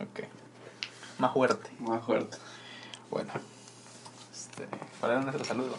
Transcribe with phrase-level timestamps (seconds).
[0.00, 0.20] Ok.
[1.18, 1.70] Más fuerte.
[1.80, 2.36] Más fuerte.
[3.10, 3.32] Bueno.
[4.32, 4.66] Este,
[5.00, 5.76] ¿Cuál era nuestro saludo?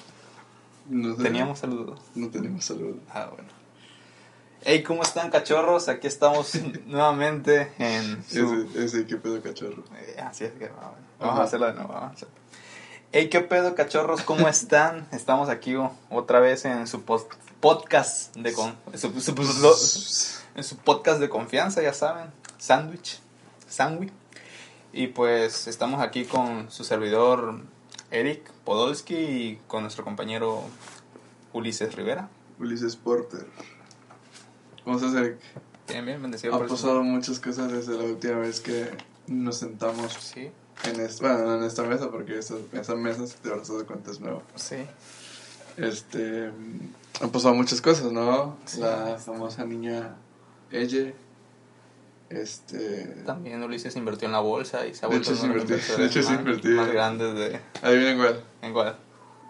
[0.90, 1.24] No sé.
[1.24, 1.96] Teníamos saludo.
[2.16, 2.96] No tenemos salud.
[3.14, 3.50] Ah, bueno.
[4.64, 5.88] Hey, ¿cómo están, cachorros?
[5.90, 6.54] Aquí estamos
[6.88, 8.68] nuevamente en su...
[8.74, 9.84] Ese, ese, qué pedo cachorro.
[9.96, 11.90] Eh, así es que vamos, vamos a hacerlo de nuevo.
[11.94, 12.34] Vamos a hacerlo.
[13.12, 14.22] Hey, ¿qué pedo, cachorros?
[14.24, 15.08] ¿Cómo están?
[15.12, 15.76] Estamos aquí
[16.10, 21.30] otra vez en su post- podcast de con, su- su- su- en su podcast de
[21.30, 23.20] confianza, ya saben, Sandwich,
[23.68, 24.12] Sandwich.
[24.94, 27.62] Y pues estamos aquí con su servidor
[28.12, 30.64] Eric Podolsky y con nuestro compañero
[31.54, 32.30] Ulises Rivera.
[32.60, 33.46] Ulises Porter.
[34.84, 35.38] ¿Cómo estás, Eric?
[35.88, 38.90] Bien, bien, bendecido Ha por pasado muchas cosas desde la última vez que
[39.28, 40.50] nos sentamos Sí,
[40.84, 44.42] en, bueno, esta mesa, porque esa, esa mesa, si te das de cuenta, es nueva.
[44.56, 44.78] sí.
[45.78, 48.58] Este, mm, han pasado muchas cosas, ¿no?
[48.66, 48.80] Sí.
[48.80, 50.16] La famosa niña
[50.72, 51.14] ella,
[52.30, 55.54] este, También Ulises invirtió en la bolsa y se ha De vuelto hecho, sí uno
[55.56, 56.02] de los invertí.
[56.02, 56.68] De hecho, más, invertí.
[56.70, 57.60] más grandes de...
[57.82, 58.98] adivinen cuál, ¿En cuál?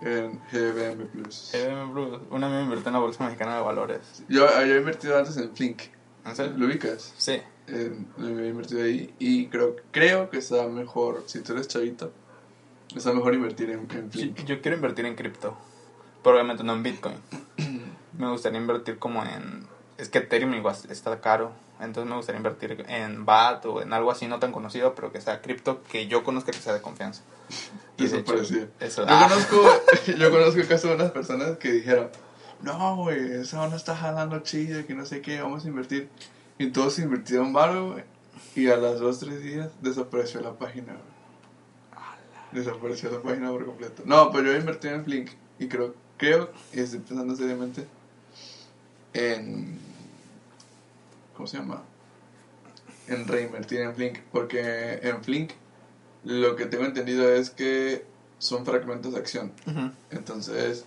[0.02, 1.54] en GBM Plus.
[1.56, 2.20] EBM Plus.
[2.30, 4.24] Una me invirtió en la Bolsa Mexicana de Valores.
[4.30, 5.82] Yo, yo he invertido antes en Flink,
[6.26, 6.54] ¿En serio?
[6.58, 7.14] ¿lo ubicas?
[7.18, 7.42] Sí.
[7.68, 12.12] En- lo he invertido ahí y creo, creo que está mejor, si tú eres chavito,
[12.96, 14.46] está mejor invertir en, en Yo, Flink.
[14.46, 15.58] yo quiero invertir en cripto.
[16.24, 17.16] Pero obviamente no en Bitcoin.
[18.18, 19.66] Me gustaría invertir como en...
[19.98, 21.52] Es que Ethereum igual está caro.
[21.80, 25.22] Entonces me gustaría invertir en BAT o en algo así no tan conocido, pero que
[25.22, 27.22] sea cripto que yo conozca que sea de confianza.
[27.98, 28.68] Y de hecho, Desapareció.
[28.80, 29.06] eso.
[29.06, 29.82] Yo ah, conozco,
[30.18, 32.10] yo conozco el caso de unas personas que dijeron,
[32.62, 36.10] no, güey, esa onda está jalando chido, que no sé qué, vamos a invertir.
[36.58, 38.04] Y todos invirtieron barro, güey.
[38.56, 41.18] Y a las dos, tres días desapareció la página, güey.
[42.52, 44.04] Desapareció la página por completo.
[44.06, 47.86] No, pero yo invertí en Flink y creo, creo, y estoy pensando seriamente,
[49.14, 49.87] en...
[51.38, 51.84] ¿Cómo se llama?
[53.08, 54.20] En reinvertir en Flink.
[54.32, 55.52] Porque en Flink
[56.26, 58.06] lo que tengo entendido es que
[58.40, 59.54] son fragmentos de acción.
[60.10, 60.84] Entonces,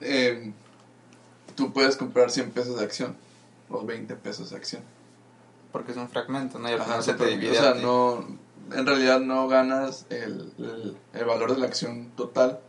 [0.00, 0.52] em,
[1.56, 3.16] tú puedes comprar 100 pesos de acción
[3.68, 4.82] o 20 pesos de acción.
[5.72, 6.70] Porque es un fragmento, ¿no?
[6.70, 7.58] Y Ajá, se te divide.
[7.58, 8.24] o sea, no,
[8.72, 12.60] en realidad no ganas el, el, el valor de la acción total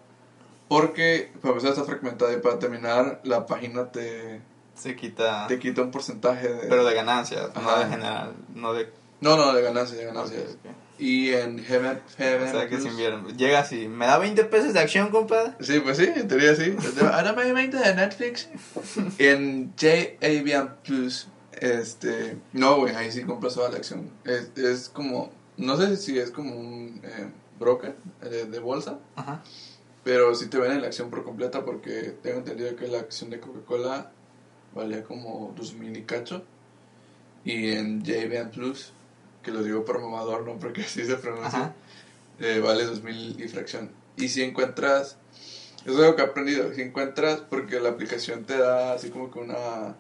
[0.68, 4.42] porque para empezar está fragmentada y para terminar la página te,
[4.75, 5.47] Se quita...
[5.47, 6.68] te quita un porcentaje de...
[6.68, 7.80] Pero de ganancias, no Ajá.
[7.86, 8.91] de general, no de...
[9.22, 10.58] no, no, de ganancias, de ganancias.
[10.97, 14.46] Y en Heaven, Heaven O sea, que Plus- si invierno- Llegas y me da 20
[14.46, 15.53] pesos de acción, compadre.
[15.59, 16.75] Sí, pues sí, en teoría sí.
[17.02, 18.47] Ahora me 20 de Netflix.
[19.18, 22.38] En JAVM Plus, este.
[22.53, 24.09] No, güey, ahí sí compras toda la acción.
[24.24, 25.31] Es, es como.
[25.58, 27.28] No sé si es como un eh,
[27.59, 29.41] broker eh, de bolsa, Ajá.
[30.03, 33.40] pero sí te venden la acción por completa porque tengo entendido que la acción de
[33.40, 34.12] Coca-Cola
[34.75, 36.44] valía como 2000 y cacho.
[37.44, 38.91] Y en JVM Plus,
[39.44, 41.74] que lo digo por mamador, no porque así se pronuncia,
[42.40, 43.91] eh, vale 2000 y fracción.
[44.18, 45.18] Y si encuentras,
[45.85, 49.30] eso es algo que he aprendido, si encuentras, porque la aplicación te da así como
[49.31, 49.96] que una,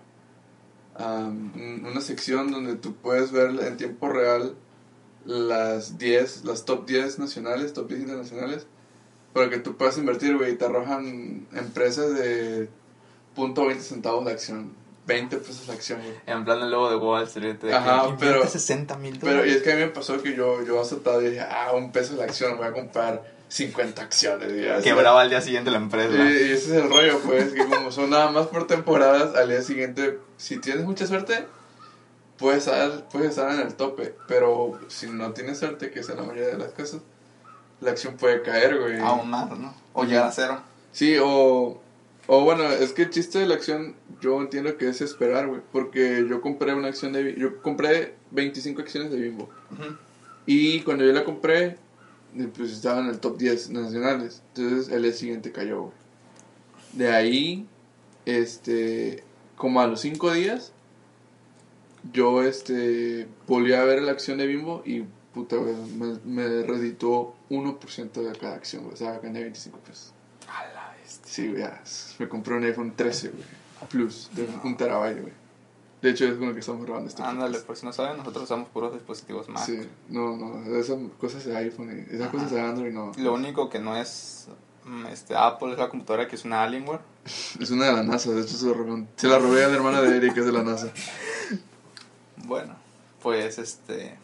[0.99, 4.55] un- una sección donde tú puedes ver en tiempo real
[5.25, 8.67] las 10, las top 10 nacionales, top 10 internacionales,
[9.33, 12.69] para que tú puedas invertir, güey, y te arrojan empresas de
[13.35, 14.73] punto .20 centavos la acción,
[15.07, 16.13] 20 pesos la acción, güey.
[16.25, 17.55] En plan el logo de Wall Street.
[17.59, 19.55] de que Ajá, invierte pero- 60 mil Pero y dólares.
[19.57, 22.15] es que a mí me pasó que yo, yo aceptaba y dije, ah, un peso
[22.15, 24.51] la acción, voy a comprar 50 acciones.
[24.51, 24.83] Y así.
[24.83, 26.11] Quebraba al día siguiente la empresa.
[26.15, 29.49] Y, y ese es el rollo, pues, que como son nada más por temporadas, al
[29.49, 31.45] día siguiente, si tienes mucha suerte,
[32.37, 34.15] puedes estar, puedes estar en el tope.
[34.27, 37.01] Pero si no tienes suerte, que es en la mayoría de las cosas,
[37.81, 38.99] la acción puede caer, güey.
[38.99, 39.73] Aún más, ¿no?
[39.93, 40.59] O llegar a cero.
[40.91, 41.79] Sí, o,
[42.27, 45.61] o bueno, es que el chiste de la acción, yo entiendo que es esperar, güey.
[45.71, 49.49] Porque yo compré una acción de, yo compré 25 acciones de Bimbo.
[50.45, 51.77] Y cuando yo la compré,
[52.55, 54.41] pues estaba en el top 10 nacionales.
[54.55, 55.93] Entonces el siguiente cayó, güey.
[56.93, 57.67] De ahí,
[58.25, 59.23] este,
[59.55, 60.71] como a los 5 días,
[62.13, 67.35] yo, este, volví a ver la acción de Bimbo y, puta, güey, me, me redituó
[67.49, 68.93] 1% de cada acción, güey.
[68.93, 70.13] O sea, gané 25 pesos.
[70.47, 70.84] A la bestia.
[71.35, 71.81] Sí, güey, ya,
[72.19, 73.43] me compré un iPhone 13, güey.
[73.89, 75.33] Plus, de un terabyte, güey.
[76.01, 78.43] De hecho, es con lo que estamos grabando este Ándale, por si no saben, nosotros
[78.45, 79.65] usamos puros dispositivos Mac.
[79.65, 79.79] Sí,
[80.09, 82.31] no, no, esas cosas de iPhone y esas Ajá.
[82.31, 83.11] cosas de Android no.
[83.17, 84.47] Lo único que no es
[84.85, 87.01] mm, este Apple es la computadora que es una Alienware.
[87.59, 89.75] Es una de la NASA, de hecho se, lo robé- se la robé a la
[89.75, 90.91] hermana de Eric, que es de la NASA.
[92.45, 92.75] Bueno,
[93.21, 93.93] pues este.
[93.93, 94.17] ¿De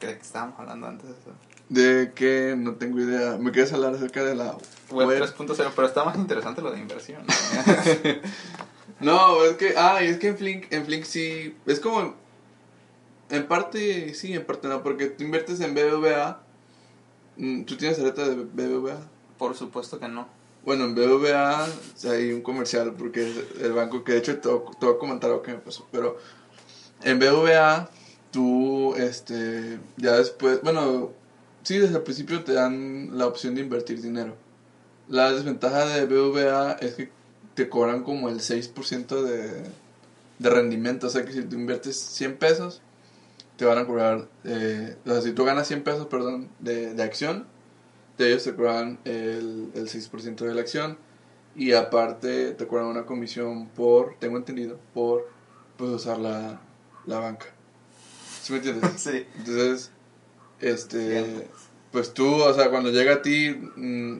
[0.00, 1.06] qué estábamos hablando antes?
[1.08, 1.30] de eso?
[1.70, 3.38] De que no tengo idea.
[3.38, 4.56] ¿Me quieres hablar acerca de la
[4.90, 5.22] Web web?
[5.22, 7.22] 3.0, pero está más interesante lo de inversión.
[9.00, 9.42] ¿no?
[9.44, 12.14] Es que, ah, y es que en Flink, en Flink sí, es como,
[13.30, 16.42] en parte sí, en parte no, porque tú inviertes en BBVA,
[17.36, 18.98] mm, tú tienes tarjeta de BBVA.
[19.38, 20.28] Por supuesto que no.
[20.64, 21.66] Bueno, en BBVA
[22.10, 24.98] hay un comercial, porque es el banco que de hecho te, voy- te voy a
[24.98, 26.18] comentar lo que me pasó, pero
[27.02, 27.88] en BBVA
[28.32, 31.12] tú, este, ya después, bueno,
[31.62, 34.36] sí, desde el principio te dan la opción de invertir dinero.
[35.08, 37.10] La desventaja de BBVA es que
[37.54, 39.62] te cobran como el 6% de,
[40.38, 42.80] de rendimiento, o sea que si tú inviertes 100 pesos,
[43.56, 47.02] te van a cobrar, eh, o sea, si tú ganas 100 pesos, perdón, de, de
[47.02, 47.46] acción,
[48.16, 50.96] de ellos te cobran el, el 6% de la acción
[51.54, 55.28] y aparte te cobran una comisión por, tengo entendido, por
[55.76, 56.60] pues usar la,
[57.06, 57.46] la banca.
[58.42, 58.90] ¿Sí me entiendes?
[58.96, 59.26] Sí.
[59.36, 59.90] Entonces,
[60.60, 61.48] este,
[61.92, 64.18] pues tú, o sea, cuando llega a ti, mm,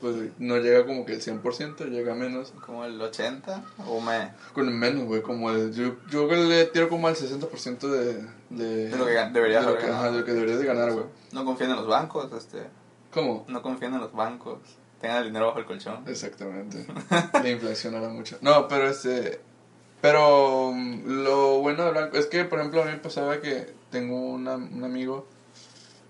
[0.00, 2.52] pues no llega como que el 100%, llega menos.
[2.66, 4.32] Como el 80 o me.
[4.52, 8.24] Con menos, güey, como el, yo, yo creo que le tiro como al 60% de,
[8.50, 10.66] de, De lo que deberías de lo haber que, ajá, de lo que deberías de
[10.66, 11.04] ganar, güey.
[11.32, 12.64] No confíen en los bancos, este.
[13.12, 13.44] ¿Cómo?
[13.48, 14.58] No confíen en los bancos.
[15.00, 16.02] Tengan el dinero bajo el colchón.
[16.06, 16.86] Exactamente.
[17.32, 18.38] La inflación mucho.
[18.40, 19.40] No, pero este.
[20.00, 23.72] Pero mm, lo bueno de Blanco es que, por ejemplo, a mí me pasaba que
[23.90, 25.28] tengo una- un amigo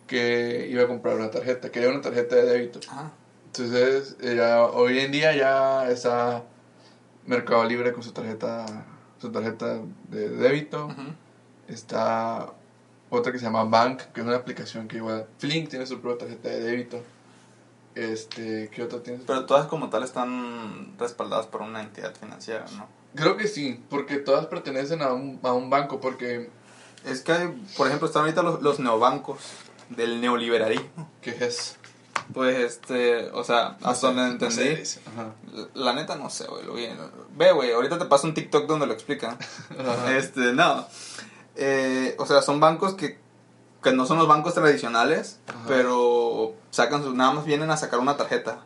[0.07, 2.81] que iba a comprar una tarjeta, quería una tarjeta de débito.
[2.91, 3.11] Ah,
[3.47, 6.45] Entonces, ya- hoy en día ya está
[7.27, 8.67] Mercado Libre con su tarjeta,
[9.21, 10.89] su tarjeta de débito.
[11.69, 12.53] Está
[13.11, 15.27] otra que se llama Bank, que es una aplicación que igual.
[15.39, 17.03] Flink tiene su propia tarjeta de débito.
[17.95, 19.23] Este, ¿qué otra tiene?
[19.27, 22.87] Pero todas como tal están respaldadas por una entidad financiera, ¿no?
[23.15, 26.49] Creo que sí, porque todas pertenecen a un, a un banco, porque...
[27.05, 27.35] Es que,
[27.77, 29.41] por ejemplo, están ahorita los, los neobancos
[29.97, 31.11] del neoliberalismo.
[31.21, 31.77] ¿Qué es?
[32.33, 34.83] Pues, este, o sea, hasta donde entendí.
[35.75, 36.65] La neta no sé, güey.
[36.65, 36.89] lo vi-
[37.37, 39.37] Ve, güey, ahorita te paso un TikTok donde lo explican.
[39.79, 40.17] Ajá.
[40.17, 40.87] Este, no.
[41.57, 43.19] Eh, o sea, son bancos que,
[43.83, 45.59] que no son los bancos tradicionales, Ajá.
[45.69, 48.61] pero sacan sus, nada más vienen a sacar una tarjeta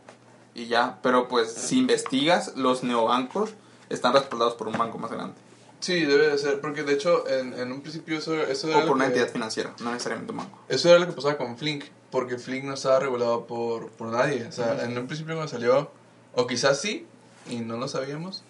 [0.55, 0.99] y ya.
[1.03, 3.51] Pero pues si investigas, los neobancos
[3.89, 5.35] están respaldados por un banco más grande.
[5.81, 8.87] Sí, debe de ser, porque de hecho en, en un principio eso, eso, era O
[8.87, 10.59] por una que, entidad financiera, no necesariamente un banco.
[10.69, 14.47] eso era lo que pasaba con Flink, porque Flink no estaba regulado por, por nadie.
[14.47, 15.91] O sea, en un principio cuando salió,
[16.35, 17.07] o quizás sí,
[17.49, 18.43] y no lo sabíamos,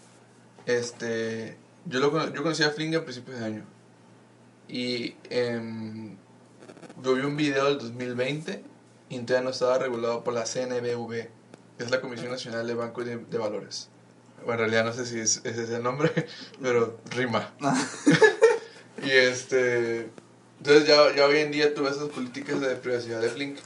[0.67, 3.65] este, yo, lo, yo conocí a Flink a principios de año.
[4.69, 5.15] Y
[7.03, 8.65] yo vi un video del 2020
[9.09, 11.29] y todavía no estaba regulado por la CNBV,
[11.79, 13.91] que es la Comisión Nacional de Bancos de, de Valores.
[14.53, 16.11] En realidad no sé si es- ese es el nombre,
[16.63, 17.53] pero rima.
[19.03, 20.09] y este.
[20.59, 23.59] Entonces, ya, ya hoy en día tú ves esas políticas de privacidad de Flink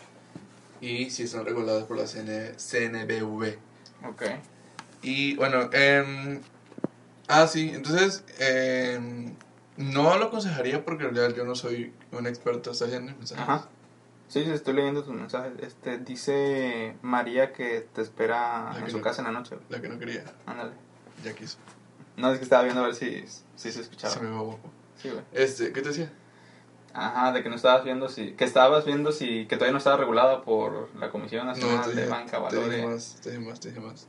[0.80, 3.56] y si están reguladas por la CN, CNBV.
[4.08, 4.22] Ok.
[5.02, 6.40] Y bueno, em,
[7.28, 9.34] ah, sí, entonces em,
[9.76, 12.72] no lo aconsejaría porque en realidad yo no soy un experto.
[12.72, 13.40] ¿Estás leyendo el mensaje?
[13.42, 13.68] Ajá.
[14.30, 15.52] Sí, sí, estoy leyendo tus mensajes.
[15.60, 19.56] Este, dice María que te espera en su no- casa en la noche.
[19.56, 19.66] güey.
[19.68, 20.70] La que no quería, Ándale.
[21.24, 21.58] ya quiso.
[22.16, 23.24] No, es que estaba viendo a ver si,
[23.56, 24.14] si se escuchaba.
[24.14, 24.70] Se me va guapo.
[24.96, 25.22] Sí, güey.
[25.32, 26.12] Este, ¿qué te decía?
[26.94, 28.32] Ajá, de que no estabas viendo si...
[28.32, 29.46] Que estabas viendo si...
[29.46, 32.68] Que todavía no estaba regulada por la Comisión Nacional te de dije, Banca te dije
[32.68, 32.86] Valores.
[32.86, 34.08] más, te dije más, te dije más.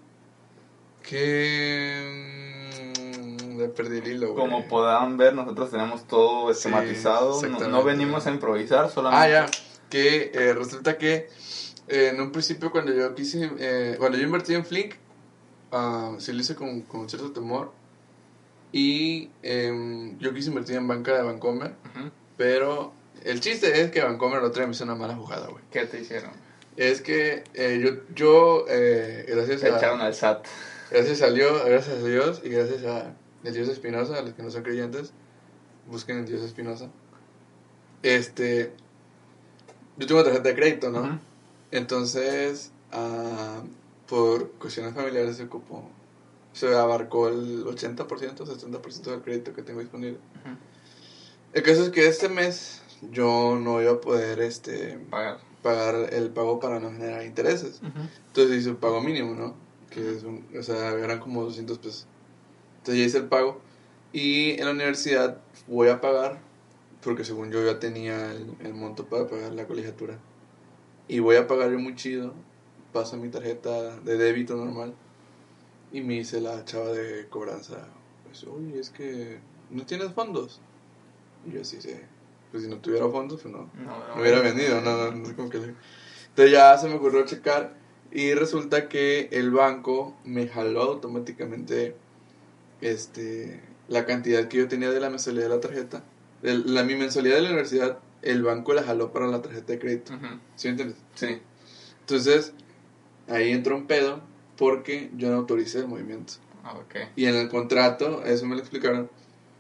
[1.02, 2.96] Que...
[3.00, 4.40] mm, Le perdí el hilo, güey.
[4.40, 7.42] Como podrán ver, nosotros tenemos todo Sí, esquematizado.
[7.48, 9.26] no, no venimos a improvisar, solamente...
[9.38, 9.52] Ah, ya.
[9.92, 11.28] Que eh, resulta que
[11.88, 14.96] eh, en un principio cuando yo quise, eh, cuando yo invertí en Flink,
[15.72, 17.72] ah, sí lo hice con, con cierto temor.
[18.72, 22.10] Y em, yo quise invertir en banca de Bancomer, Ujú.
[22.38, 22.94] pero
[23.24, 25.62] el chiste es que Bancomer la otra vez me hizo una mala jugada, güey.
[25.70, 26.32] ¿Qué te hicieron?
[26.78, 30.46] Es que eh, yo, yo eh, gracias Te echaron a, al SAT.
[30.90, 34.42] gracias a Dios, gracias a Dios y gracias a el Dios Espinosa, a los que
[34.44, 35.12] no son creyentes,
[35.88, 36.90] busquen el Dios Espinosa.
[38.04, 38.72] Este,
[39.98, 41.02] yo tengo tarjeta de crédito, ¿no?
[41.02, 41.20] Ujú.
[41.72, 43.62] Entonces, ah,
[44.08, 45.84] por cuestiones familiares se ocupó,
[46.54, 50.18] se abarcó el 80%, 70% del crédito que tengo disponible.
[50.44, 50.56] Ujú.
[51.54, 52.82] El caso es que este mes
[53.12, 55.40] yo no iba a poder este, Pagar.
[55.62, 57.80] pagar el pago para no generar intereses.
[57.82, 58.00] Ujú.
[58.28, 59.56] Entonces hice un pago mínimo, ¿no?
[59.90, 62.08] Que es un, o sea, eran como 200 pesos.
[62.80, 63.62] Entonces ya hice el pago
[64.14, 66.40] Y en la universidad voy a pagar,
[67.04, 70.20] porque según yo ya tenía el, el monto para pagar la colegiatura.
[71.08, 72.34] Y voy a pagar yo muy chido.
[72.94, 74.94] Paso mi tarjeta de débito normal.
[75.92, 77.88] Y me dice la chava de cobranza,
[78.24, 79.40] pues, oye, es que
[79.70, 80.62] no tienes fondos.
[81.46, 81.96] Y yo así, sí.
[82.52, 83.70] Pues si no tuviera fondos, pues no.
[83.74, 87.76] No, Me hubiera vendido, no, no, no cómo que Entonces ya se me ocurrió checar
[88.12, 91.96] y resulta que el banco me jaló automáticamente
[92.82, 96.04] este la cantidad que yo tenía de la mensualidad de la tarjeta.
[96.42, 100.14] La, mi mensualidad de la universidad, el banco la jaló para la tarjeta de crédito.
[100.56, 100.98] ¿Sí me entiendes?
[101.16, 101.40] Sí.
[102.02, 102.54] Entonces,
[103.28, 104.22] ahí entró un pedo
[104.58, 106.34] porque yo no autoricé el movimiento.
[106.64, 106.96] Ah, ok.
[107.16, 109.10] Y en el contrato, eso me lo explicaron,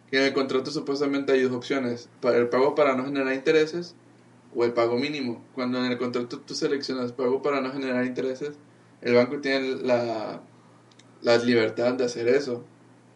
[0.10, 3.96] que en el contrato supuestamente hay dos opciones, el pago para no generar intereses
[4.54, 5.44] o el pago mínimo.
[5.56, 8.58] Cuando en el contrato tú seleccionas pago para no generar intereses,
[9.02, 10.42] el banco tiene la,
[11.22, 12.64] la libertad de hacer eso.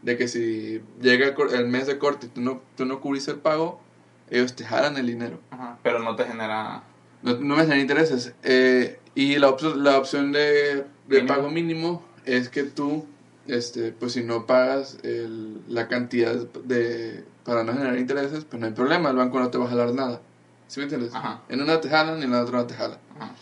[0.06, 3.02] De que si llega el, cor- el mes de corte y tú no, tú no
[3.02, 3.82] cubrís el pago,
[4.30, 5.40] ellos te jalan el dinero.
[5.52, 5.78] Ajá.
[5.84, 6.84] Pero no te genera.
[7.24, 8.34] No, no me generan intereses.
[8.44, 11.28] Eh, y la, opción la opción de, de Mínimo.
[11.28, 13.06] pago mínimo es que tú,
[13.48, 18.66] este, pues si no pagas el, la cantidad de para no generar intereses, pues no
[18.68, 20.22] hay problema, el banco no te va a jalar nada.
[20.68, 21.14] ¿Sí me entiendes?
[21.16, 21.42] Ajá.
[21.50, 23.00] En una te jalan y en la otra no te jalan.
[23.20, 23.34] Ajá.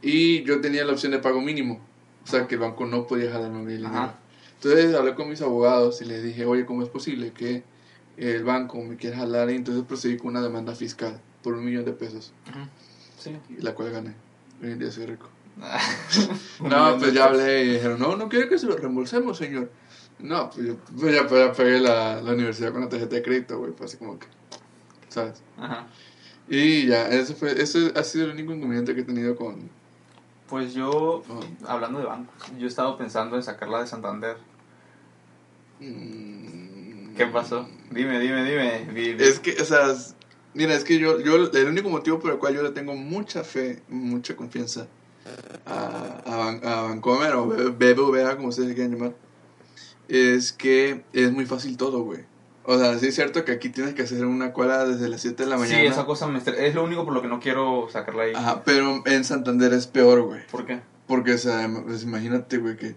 [0.00, 1.80] Y yo tenía la opción de pago mínimo,
[2.24, 3.68] o sea que el banco no podía jalarme Ajá.
[3.68, 4.12] dinero.
[4.62, 7.64] Entonces hablé con mis abogados y les dije, oye, ¿cómo es posible que
[8.16, 9.50] el banco me quiera jalar?
[9.50, 12.60] Y entonces procedí con una demanda fiscal por un millón de pesos Ujú.
[13.18, 13.36] Sí.
[13.58, 14.14] y la cual gané.
[14.62, 15.28] Hoy en día soy rico.
[16.60, 19.70] No, pues ya hablé y dijeron, no, no quiere que se lo reembolsemos, señor.
[20.20, 23.22] No, pues, yo, pues ya, pues ya pagué la, la universidad con la tarjeta de
[23.22, 24.28] crédito, güey, fue así como que,
[25.08, 25.42] ¿sabes?
[25.58, 25.88] Ajá.
[26.48, 29.68] Y ya, eso fue, ese ha sido el único inconveniente que he tenido con...
[30.48, 31.22] Pues yo,
[31.66, 34.36] hablando de bancos, yo he estado pensando en sacarla de Santander.
[37.16, 37.68] ¿Qué pasó?
[37.90, 38.86] Dime, dime, dime.
[38.92, 39.94] Di- di- Es que, o sea,
[40.54, 43.44] mira, es que yo, yo, el único motivo por el cual yo le tengo mucha
[43.44, 44.86] fe, mucha confianza
[45.66, 49.14] a, a, Ban- a Bancomer o BBVA, como ustedes quieran llamar,
[50.08, 52.20] es que es muy fácil todo, güey.
[52.64, 55.42] O sea, sí es cierto que aquí tienes que hacer una cola desde las 7
[55.44, 55.82] de la Sí, mañana.
[55.90, 58.32] esa cosa me Es lo único por lo que no quiero sacarla ahí.
[58.34, 60.46] Ajá, pero en Santander es peor, güey.
[60.50, 60.80] ¿Por qué?
[61.08, 62.94] Porque, o sea, pues imagínate, güey, que...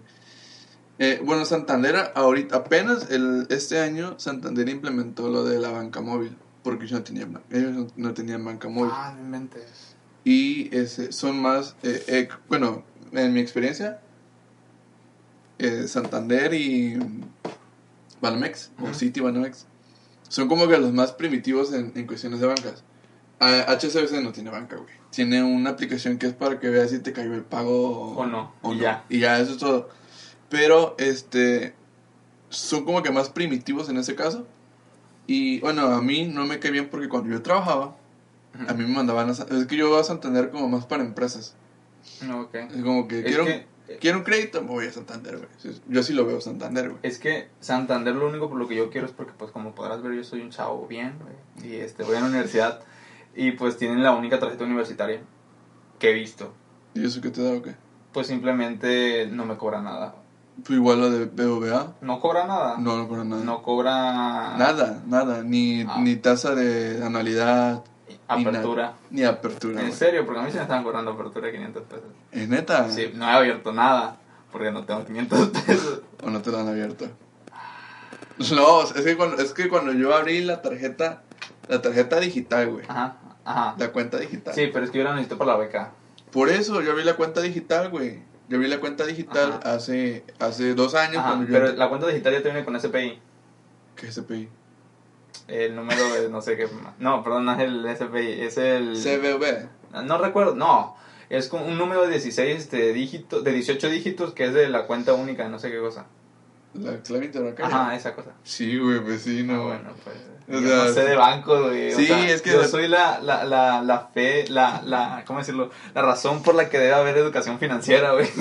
[0.98, 6.36] eh, bueno, Santander ahorita, apenas el, este año, Santander implementó lo de la banca móvil.
[6.62, 8.90] Porque ellos no tenían, ellos no, no tenían banca móvil.
[8.92, 9.94] Ah, no inventes.
[10.24, 14.00] Y ese, son más, eh, eh, bueno, en mi experiencia,
[15.58, 16.98] eh, Santander y
[18.20, 18.92] Banamex, o.
[18.94, 19.66] City Banamex,
[20.28, 22.82] son como que los más primitivos en, en cuestiones de bancas.
[23.38, 24.88] A- HSBC no tiene banca, güey.
[25.10, 28.52] Tiene una aplicación que es para que veas si te cayó el pago O no,
[28.62, 28.82] o y no.
[28.82, 29.04] ya.
[29.08, 29.88] Y ya, eso es todo.
[30.48, 31.74] Pero, este,
[32.48, 34.46] son como que más primitivos en ese caso.
[35.26, 37.96] Y bueno, a mí no me cae bien porque cuando yo trabajaba,
[38.68, 39.32] a mí me mandaban a...
[39.32, 41.54] Es que yo voy a Santander como más para empresas.
[42.22, 42.54] No, ok.
[42.54, 43.66] Es como que Es quiero, que-
[44.00, 45.74] quiero un crédito, me voy a Santander, güey.
[45.88, 47.00] Yo sí lo veo Santander, güey.
[47.02, 50.00] Es que Santander lo único por lo que yo quiero es porque, pues, como podrás
[50.02, 52.80] ver, yo soy un chavo bien, güey, y este, voy a la universidad,
[53.34, 55.20] y pues tienen la única tarjeta universitaria
[55.98, 56.54] que he visto.
[56.94, 57.74] ¿Y eso qué te da o qué?
[58.12, 60.14] Pues simplemente no me cobra nada.
[60.64, 61.94] Pues igual lo de BBVA.
[62.00, 62.76] No cobra nada.
[62.78, 63.44] No, no cobra nada.
[63.44, 65.42] No cobra Nada, nada.
[65.42, 65.98] Ni, Ah.
[66.00, 67.82] ni tasa de anualidad.
[68.28, 68.94] apertura.
[69.10, 72.04] Ni apertura, En serio, porque a mí se me estaban cobrando apertura de 500 pesos.
[72.32, 72.88] ¿Es neta?
[72.90, 74.16] Sí, no he abierto nada,
[74.50, 76.00] porque no tengo 500 pesos.
[76.24, 77.06] ¿O no te la han abierto?
[78.54, 81.22] No, es que cuando, es que cuando yo abrí la tarjeta,
[81.68, 82.84] la tarjeta digital, güey.
[82.88, 83.74] Ajá, ajá.
[83.78, 84.54] La cuenta digital.
[84.54, 85.92] Sí, pero es que yo la necesito para la beca.
[86.32, 88.18] Por eso yo abrí la cuenta digital, güey.
[88.48, 89.74] Yo abrí la cuenta digital Ajá.
[89.74, 91.52] hace, hace dos años Ajá, cuando yo...
[91.52, 93.18] pero la cuenta digital ya te viene con SPI.
[93.96, 94.48] ¿Qué SPI?
[95.48, 96.68] El número de no sé qué.
[96.98, 98.94] No, perdón, no es el SPI, es el.
[98.96, 100.02] CBV.
[100.04, 100.96] No recuerdo, no.
[101.28, 104.86] Es como un número de 16 este, dígitos, de 18 dígitos que es de la
[104.86, 106.06] cuenta única, de no sé qué cosa.
[106.74, 107.74] La clave interbancaria.
[107.74, 108.32] Ajá, esa cosa.
[108.44, 109.54] Sí, güey, pues sí, no.
[109.54, 110.16] Ah, bueno, pues.
[110.48, 111.92] O yo sea, no sé de bancos, güey.
[111.92, 115.24] o sí, sea, es que Yo la- soy la, la, la, la fe, la, la.
[115.26, 115.70] ¿Cómo decirlo?
[115.94, 118.26] La razón por la que debe haber educación financiera, güey.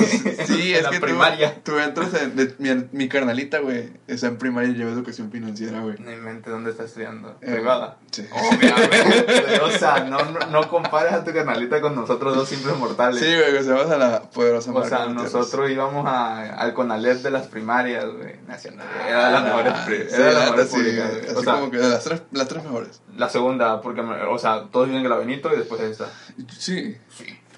[0.45, 1.55] Sí, en es la que primaria.
[1.63, 2.35] Tú, entras en...
[2.35, 5.95] de- mi, mi carnalita, güey, está en primaria y lleva educación financiera, güey.
[5.99, 7.35] No inventes dónde está estudiando.
[7.41, 7.97] Eh, Privada.
[8.11, 8.27] Sí.
[8.31, 9.59] Obviamente.
[9.61, 13.19] o sea, no, no, no compares a tu canalita con nosotros dos simples mortales.
[13.19, 17.17] Sí, güey, que se vamos a la poderosa O sea, nosotros íbamos a, al Conalep
[17.21, 18.85] de las primarias, güey, nacional.
[19.07, 21.29] Era pri- Ah, Sí, era la públicas, güey.
[21.35, 23.01] Así como que las tres, las tres mejores.
[23.17, 26.09] la segunda, porque, o sea, todos dicen que la Benito y después esta.
[26.57, 26.97] Sí,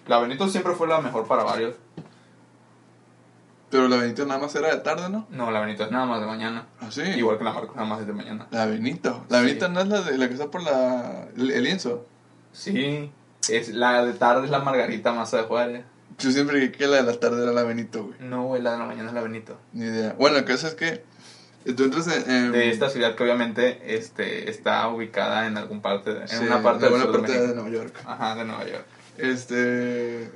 [0.08, 1.76] La Benito siempre fue la mejor para varios.
[3.70, 5.28] pero la Benito nada más era de tarde, ¿no?
[5.30, 6.68] No, la Benito es nada más de mañana.
[6.80, 7.02] Ah, Ah, sí.
[7.02, 8.48] Igual que la Marcos, nada más es de mañana.
[8.52, 9.26] La Benito.
[9.30, 9.46] La Sí.
[9.46, 12.06] Benito no es la, de, la que está por la, el, el lienzo.
[12.54, 13.12] Sí,
[13.50, 15.86] es la de tarde es la Margarita Maza de Juárez.
[16.20, 18.18] Yo siempre creí que la de la tarde era la Benito, güey.
[18.22, 19.58] No, güey, la de la mañana es la Benito.
[19.74, 20.16] Ni idea.
[20.18, 21.04] Bueno, el caso es que
[21.74, 22.30] tú entras en...
[22.30, 26.36] en- De esta ciudad que obviamente este, está ubicada en algún parte, de- en sí,
[26.46, 27.56] una parte en del alguna sur parte de de.
[27.56, 27.96] Nueva York.
[28.06, 28.86] Ajá, de Nueva York.
[29.18, 30.30] Este.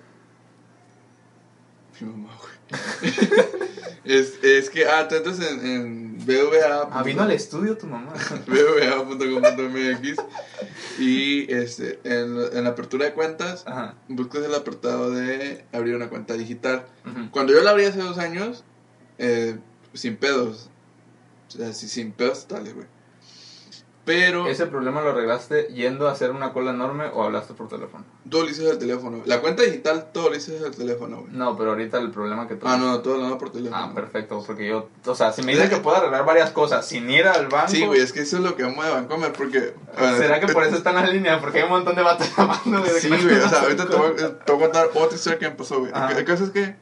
[2.00, 2.51] Mi mamá, güey.
[4.05, 6.89] es, es que, ah, tú entras en, en BVA.
[6.91, 8.13] Ah, vino al estudio tu mamá.
[8.47, 10.15] BVA.com.mx
[11.00, 13.95] y este, en, en la apertura de cuentas Ajá.
[14.07, 16.85] buscas el apartado de abrir una cuenta digital.
[17.05, 17.29] ujú.
[17.31, 18.63] Cuando yo la abrí hace dos años,
[19.17, 19.57] eh,
[19.93, 20.69] sin pedos.
[21.55, 22.88] O sea, sí, sin pedos totales, güey.
[24.03, 28.03] Pero ¿Ese problema lo arreglaste yendo a hacer una cola enorme o hablaste por teléfono?
[28.31, 29.22] todo lo hice el teléfono.
[29.25, 31.34] La cuenta digital, todo lo hice el teléfono, güey.
[31.34, 32.65] No, pero ahorita el problema que tú...
[32.67, 33.79] Ah, no, todo lo hago por teléfono.
[33.79, 37.08] Ah, perfecto, porque yo, o sea, si me dicen que puedo arreglar varias cosas sin
[37.12, 39.75] ir al banco, Sí, güey, es que eso es lo que amo de Vancomer, porque...
[40.00, 41.39] bueno, ¿será que por eso está en la línea?
[41.39, 43.00] Porque hay un montón de vatos llamando, güey.
[43.00, 45.50] Sí, güey, o sea, ahorita te voy, a- te voy a contar otra historia que
[45.50, 45.91] me pasó, güey.
[46.17, 46.75] El caso es que...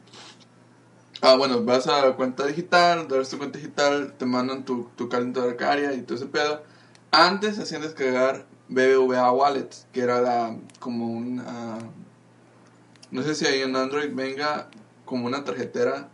[1.21, 5.93] Ah, bueno, vas a cuenta digital, das tu cuenta digital, te mandan tu, tu bancaria
[5.93, 6.63] y todo ese pedo.
[7.11, 11.41] Antes hacían descargar BBVA Wallet, que era la, como un...
[11.45, 11.79] ah,
[13.11, 14.69] no sé si ahí en Android venga
[15.03, 16.09] como una tarjetera,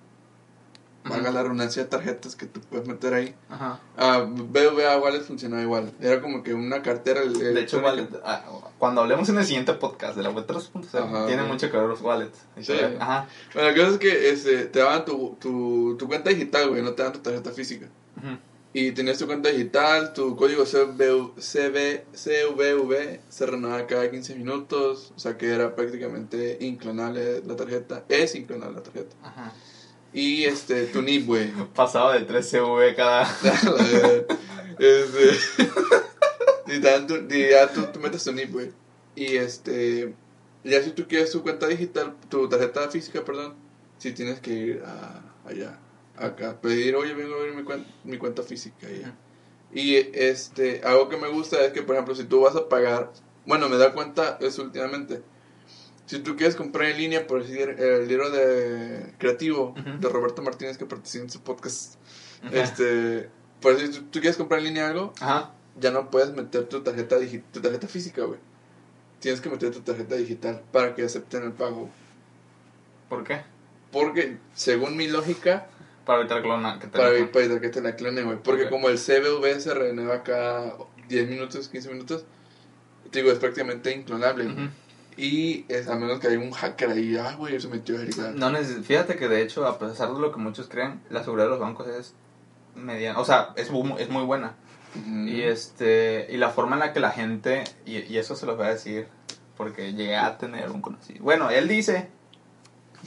[1.10, 3.36] valga la redundancia de tarjetas que tú puedes meter ahí.
[3.50, 3.80] Ajá.
[3.98, 5.92] Ah, BBVA Wallet funcionaba igual.
[6.02, 7.22] Era como que una cartera.
[7.22, 8.44] el- De hecho, wallet, ah,
[8.80, 11.88] cuando hablemos en el siguiente podcast de la web 3.0, Ajá, tiene mucho que ver
[11.88, 12.40] los wallets.
[12.62, 12.74] Sí.
[13.00, 13.28] Ajá.
[13.54, 16.94] Bueno, la cosa es que este, te daban tu, tu, tu cuenta digital, güey, no
[16.94, 17.88] te daban tu tarjeta física.
[18.18, 18.38] Ujú.
[18.78, 25.14] Y tenías tu cuenta digital, tu código CVV, CV CVV se renovaba cada 15 minutos,
[25.16, 29.16] o sea que era prácticamente inclonable la tarjeta, es inclonable la tarjeta.
[29.24, 29.54] Ajá.
[30.16, 31.52] Y este, tu NIP, güey.
[31.76, 33.24] Pasaba de 3 CV cada...
[34.80, 35.30] este,
[36.68, 38.72] y, tu- y ya tú, tú metes tu NIP, güey.
[39.16, 40.16] Y este,
[40.64, 43.56] ya si tú quieres tu cuenta digital, tu tarjeta física, perdón,
[43.98, 45.80] si tienes que ir a, allá,
[46.18, 48.88] acá, pedir, oye, vengo a ver mi, cuen- mi cuenta física.
[48.90, 49.16] Y, ya.
[49.74, 53.12] y este, algo que me gusta es que, por ejemplo, si tú vas a pagar,
[53.46, 55.22] bueno, me da cuenta eso últimamente.
[56.06, 60.78] Si tú quieres comprar en línea, por decir, el libro de creativo de Roberto Martínez
[60.78, 61.96] que participa en su podcast,
[62.52, 65.54] este, por decir, tú, tú quieres comprar en línea algo, Ajá.
[65.80, 67.18] ya no puedes meter tu tarjeta
[67.52, 68.40] tu tarjeta física, güey.
[69.20, 71.90] Tienes que meter tu tarjeta digital para que acepten el pago.
[73.10, 73.42] ¿Por qué?
[73.92, 75.68] Porque, según mi lógica,
[76.06, 78.38] Para evitar clona, que te para, la- para evitar que te la clonen, güey.
[78.44, 80.76] Porque como el CBV se renueva cada
[81.08, 82.26] 10 minutos, 15 minutos,
[83.10, 84.70] te digo, es prácticamente inclonable.
[85.18, 88.32] Y es, a menos que haya un hacker ahí, ah, güey, se metió a Erika.
[88.36, 91.52] No fíjate que de hecho, a pesar de lo que muchos creen, la seguridad de
[91.52, 92.14] los bancos es
[92.76, 94.56] mediana, o sea, es, es muy buena.
[95.26, 98.56] Y este y la forma en la que la gente, y, y eso se los
[98.56, 99.10] voy a decir,
[99.58, 101.22] porque llegué a tener un conocido.
[101.22, 102.10] Bueno, él dice,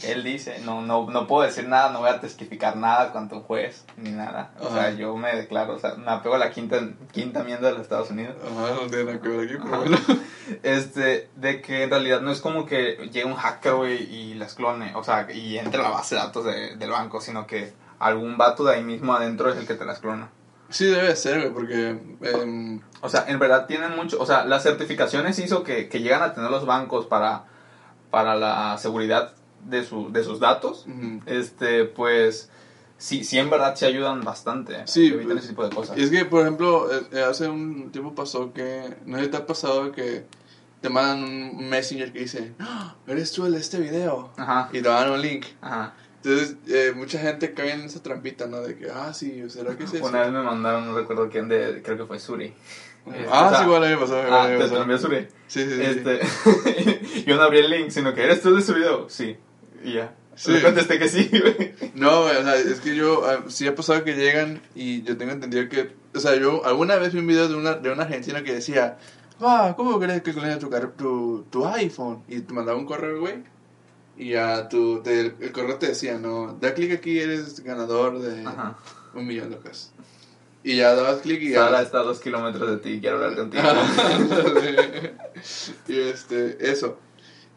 [0.04, 3.44] él dice, no, no, no puedo decir nada, no voy a testificar nada contra un
[3.44, 4.50] juez, ni nada.
[4.61, 6.78] O sea, yo me declaro, o sea, me apego a la quinta,
[7.12, 8.37] quinta enmienda de los Estados Unidos.
[8.44, 9.98] Ajá, no tiene nada que ver aquí, pero bueno.
[10.62, 14.54] Este, de que en realidad no es como que llegue un hacker, güey, y las
[14.54, 17.72] clone, o sea, y entre a la base de datos de- del banco, sino que
[17.98, 20.30] algún vato de ahí mismo adentro es el que te las clona.
[20.70, 21.98] Sí, debe ser, güey, porque...
[22.22, 26.22] em, O sea, en verdad tienen mucho, o sea, las certificaciones hizo que, que llegan
[26.22, 27.44] a tener los bancos para,
[28.11, 29.32] para la seguridad
[29.64, 31.20] de, su, de sus datos, ujú.
[31.26, 32.50] este, pues,
[32.96, 34.86] sí, sí en verdad se ayudan bastante.
[34.86, 35.98] Sí, a evitar pues, ese tipo de cosas.
[35.98, 39.36] Y es que, por ejemplo, eh, eh, hace un tiempo pasó que, no sé te
[39.36, 40.24] ha pasado que
[40.80, 41.24] te mandan
[41.56, 44.30] un messenger que dice, "Ah, eres tú el de este video.
[44.36, 45.46] Ajá, Y te dan un link.
[45.60, 45.94] ajá.
[46.22, 48.60] Entonces, eh, mucha gente cae en esa trampita, ¿no?
[48.60, 50.04] De que, ah, sí, ¿será que es eso?
[50.04, 52.52] Una vez me mandaron, no recuerdo quién, de, creo que fue Suri.
[53.06, 54.18] Este, ah, o sea, sí, igual a mí me pasó.
[54.18, 54.82] igual Ah, me te pasó.
[54.82, 55.28] envió Suri.
[55.46, 55.80] Sí, sí, sí.
[55.80, 59.08] Este, yo no abrí el link, sino que eres tú de ese video.
[59.08, 59.36] Sí.
[59.84, 60.14] Y ya.
[60.34, 60.52] Sí.
[60.52, 61.74] Le contesté que sí, güey.
[61.94, 65.16] No, güey, o sea, es que yo, ah, sí ha pasado que llegan y yo
[65.16, 68.04] tengo entendido que, o sea, yo alguna vez vi un video de una, de una
[68.04, 68.98] argentina que decía,
[69.40, 72.22] ah, ¿cómo crees que clones tu, tu, tu iPhone?
[72.28, 73.42] Y te mandaba un correo, güey,
[74.16, 78.46] y ya tu, te- el correo te decía, no, da clic aquí, eres ganador de
[78.46, 78.78] Ajá.
[79.14, 79.90] un millón de pesos.
[80.62, 81.82] Y ya dabas clic y Sara ya...
[81.82, 83.62] está a dos kilómetros de ti, quiero hablar contigo.
[85.88, 86.98] y este, eso.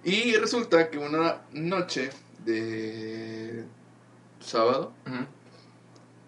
[0.04, 2.10] Y resulta que una noche
[2.46, 3.64] de
[4.40, 5.26] sábado, Ujú.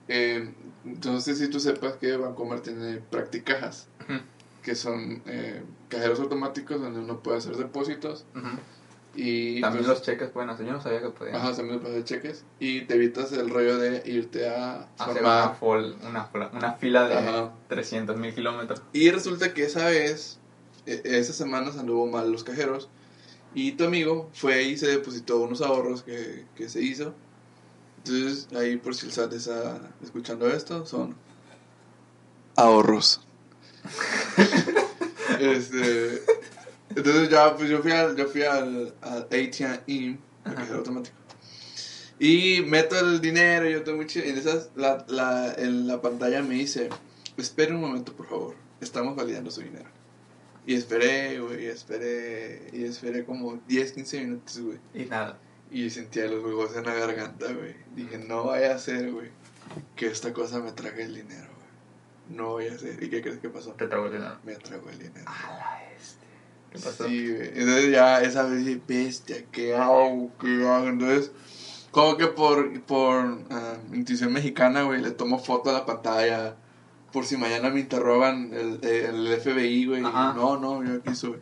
[0.09, 0.51] Eh,
[0.85, 4.19] entonces, si tú sepas que Bancomer tiene practicajas, Ujú.
[4.61, 8.47] que son eh, cajeros automáticos donde uno puede hacer depósitos Ujú.
[9.15, 10.65] Y También pues, los cheques pueden hacer.
[10.65, 11.35] Yo no sabía que podían.
[11.35, 12.43] Ajá, también los de cheques.
[12.59, 17.13] Y te evitas el rollo de irte a Hacer una, fol- una, una fila de
[17.19, 17.53] Ajá.
[17.67, 18.81] 300 mil kilómetros.
[18.91, 20.39] Y resulta que esa vez,
[20.87, 22.89] e- esas semanas anduvo mal los cajeros.
[23.55, 27.13] Y tu amigo fue y se depositó unos ahorros que, que se hizo.
[27.97, 31.15] Entonces, ahí por si el SAT está escuchando esto, son
[32.55, 33.21] ahorros.
[35.39, 36.23] este,
[36.89, 40.17] entonces ya, pues yo fui al, yo fui al, al ATM,
[40.73, 41.15] automático.
[42.19, 44.19] Y meto el dinero, yo tengo mucho...
[44.19, 46.89] En, esas, la, la, en la pantalla me dice,
[47.37, 48.55] espere un momento, por favor.
[48.79, 49.89] Estamos validando su dinero.
[50.65, 54.79] Y esperé, güey, y esperé, y esperé como 10, 15 minutos, güey.
[54.93, 55.37] Y nada.
[55.69, 57.75] Y sentía los huevos en la garganta, güey.
[57.95, 59.29] Dije, no vaya a ser, güey,
[59.95, 62.37] que esta cosa me trague el dinero, güey.
[62.37, 63.03] No vaya a ser.
[63.03, 63.71] ¿Y qué crees que pasó?
[63.73, 64.37] Te trago el dinero.
[64.43, 65.25] Me tragó el dinero.
[65.25, 66.25] A la este.
[66.71, 67.07] ¿Qué pasó?
[67.07, 67.47] Sí, güey.
[67.49, 70.31] Entonces ya esa vez dije, bestia, ¿qué hago?
[70.39, 70.87] ¿Qué hago?
[70.87, 71.31] Entonces,
[71.91, 76.55] como que por, por ah, intuición mexicana, güey, le tomo foto a la pantalla.
[77.13, 80.01] Por si mañana me interrogan el, el FBI, güey.
[80.33, 81.37] No, no, yo aquí soy.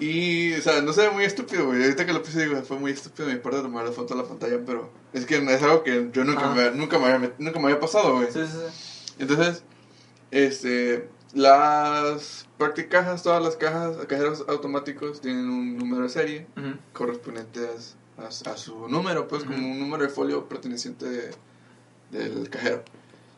[0.00, 1.82] Y, o sea, no se ve muy estúpido, güey.
[1.82, 4.16] Ahorita que lo puse, digo, fue muy estúpido de mi parte tomar la foto a
[4.16, 7.58] la pantalla, pero es que es algo que yo nunca, me, nunca, me, había, nunca
[7.60, 8.26] me había pasado, güey.
[8.32, 9.14] Sí, sí, sí.
[9.20, 9.62] Entonces,
[10.32, 16.46] este, las practicajas, todas las cajas, cajeros automáticos tienen un número de serie
[16.92, 17.60] correspondiente
[18.18, 21.30] a, a- a su número, pues como un número de folio perteneciente de-
[22.10, 22.82] del cajero.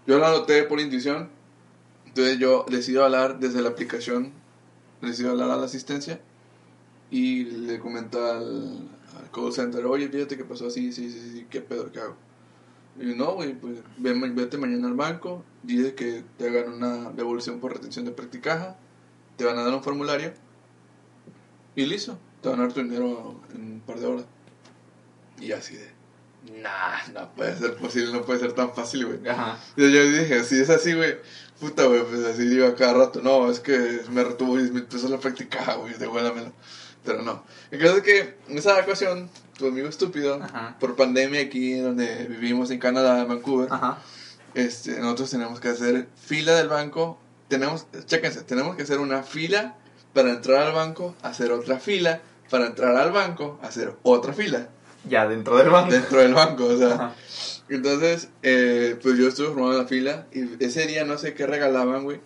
[0.06, 1.28] Yo lo anoté por intuición,
[2.06, 4.32] entonces yo decido hablar desde la aplicación,
[5.02, 6.20] decido hablar a la asistencia.
[7.10, 11.46] Y le comento al, al call center, oye, fíjate que pasó así, sí, sí, sí,
[11.48, 12.16] ¿qué pedo, qué hago?
[12.98, 17.74] Y no, güey, pues vete mañana al banco, dice que te hagan una devolución por
[17.74, 18.76] retención de practicaja,
[19.36, 20.32] te van a dar un formulario.
[21.74, 24.26] Y listo, te van a dar tu dinero en un par de horas.
[25.40, 25.90] Y así de,
[26.62, 29.28] nah, no puede ser posible, no puede ser tan fácil, güey.
[29.28, 29.58] Ajá.
[29.76, 31.16] Y yo dije, si es así, güey,
[31.60, 34.84] puta, güey, pues así digo a cada rato, no, es que me retuvo 10 mil
[34.84, 36.52] pesos la practicada, güey, devuélvamelo.
[37.04, 37.44] Pero no.
[37.70, 40.76] El caso es que en esa ocasión, tu amigo estúpido, Ajá.
[40.80, 43.98] por pandemia aquí donde vivimos en Canadá, en Vancouver, Ajá.
[44.54, 47.18] este, nosotros tenemos que hacer fila del banco.
[47.48, 49.76] Tenemos, chéquense, tenemos que hacer una fila
[50.12, 54.68] para entrar al banco, hacer otra fila para entrar al banco, hacer otra fila
[55.08, 55.92] Ya dentro del banco.
[55.92, 56.94] dentro del banco, o sea.
[56.94, 57.14] Ajá.
[57.68, 62.04] Entonces, eh, pues yo estuve formando la fila y ese día no sé qué regalaban,
[62.04, 62.20] güey,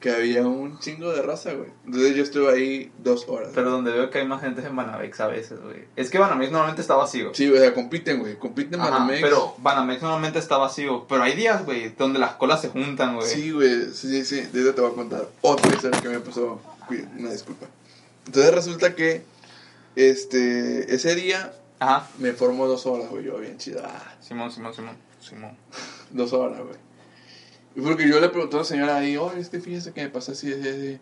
[0.00, 1.68] que había un chingo de raza, güey.
[1.84, 3.50] Entonces yo estuve ahí dos horas.
[3.54, 5.84] Pero donde veo que hay más gente es en Banamex a veces, güey.
[5.96, 7.34] Es que Banamex normalmente está vacío.
[7.34, 9.20] Sí, o sea, compiten, güey, compiten Ajá, Banamex.
[9.20, 11.06] pero Banamex normalmente está vacío.
[11.06, 13.28] Pero hay días, güey, donde las colas se juntan, güey.
[13.28, 16.20] Sí, güey, sí, sí, sí, de eso te voy a contar otra historia que me
[16.20, 16.58] pasó,
[17.18, 17.66] una disculpa.
[18.26, 19.22] Entonces resulta que,
[19.94, 22.08] este, ese día Ajá.
[22.18, 24.96] me formó dos horas, güey, yo bien chida, ah, Simón, Simón, Simón.
[25.20, 25.56] Simón.
[26.10, 26.76] dos horas, güey.
[27.74, 30.08] Y porque yo le pregunté a la señora ahí, oye, es que fíjese que me
[30.08, 30.98] pasa así, así, así.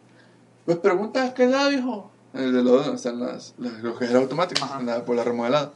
[0.64, 2.10] Pues pregunta, ¿a qué lado, hijo?
[2.32, 5.22] En el de los donde están las, las, los cajeros automáticos, en la, por la
[5.22, 5.72] remodelada.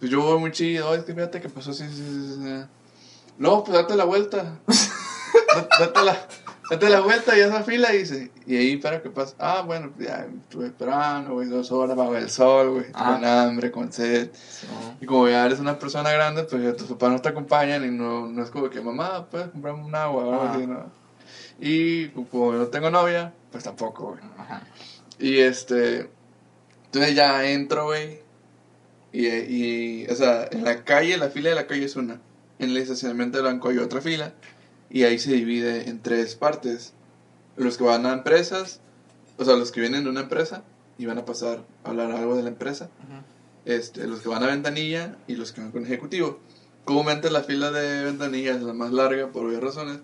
[0.00, 2.66] Pues yo voy muy chido, oye, es que fíjate que pasó así, así, así, así.
[3.38, 4.58] No, pues date la vuelta.
[5.54, 6.26] Da- date, la,
[6.70, 9.34] date la vuelta y haz la fila y dice, y ahí para que pase.
[9.38, 13.70] Ah, bueno, pues ya estuve esperando, güey, dos horas bajo el sol, güey, con hambre,
[13.72, 14.30] con sed.
[15.00, 17.90] Y como ya eres una persona grande, pues ya tus papás no te acompañan y
[17.90, 20.54] no, no es como que mamá, puedes comprarme un agua o algo Ajá.
[20.54, 20.92] así, ¿no?
[21.58, 24.20] Y como yo no tengo novia, pues tampoco, güey.
[24.38, 24.62] Ajá.
[25.18, 26.08] Y este,
[26.86, 28.20] entonces ya entro, güey.
[29.12, 32.20] Y, y, o sea, en la calle, la fila de la calle es una.
[32.60, 34.32] En el estacionamiento del banco hay otra fila.
[34.90, 36.92] Y ahí se divide en tres partes.
[37.56, 38.80] Los que van a empresas,
[39.38, 40.64] o sea, los que vienen de una empresa
[40.98, 42.90] y van a pasar a hablar algo de la empresa
[43.64, 46.38] este, los que van a ventanilla y los que van con ejecutivo.
[46.84, 50.00] Comúnmente la fila de ventanilla es la más larga por obvias razones.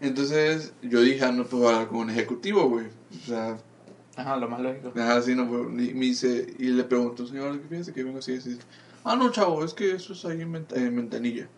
[0.00, 2.86] Entonces yo dije, ah, no puedo hablar con un ejecutivo, güey.
[2.86, 3.58] O sea,
[4.16, 4.92] Ajá, lo más lógico.
[4.94, 5.44] nada así no.
[5.44, 8.34] Y me dice, y le pregunto, señor, ¿qué piensa que vengo así?
[8.36, 8.58] así?
[9.04, 10.52] Ah, no, chavo, es que eso es ahí en
[10.96, 11.48] ventanilla.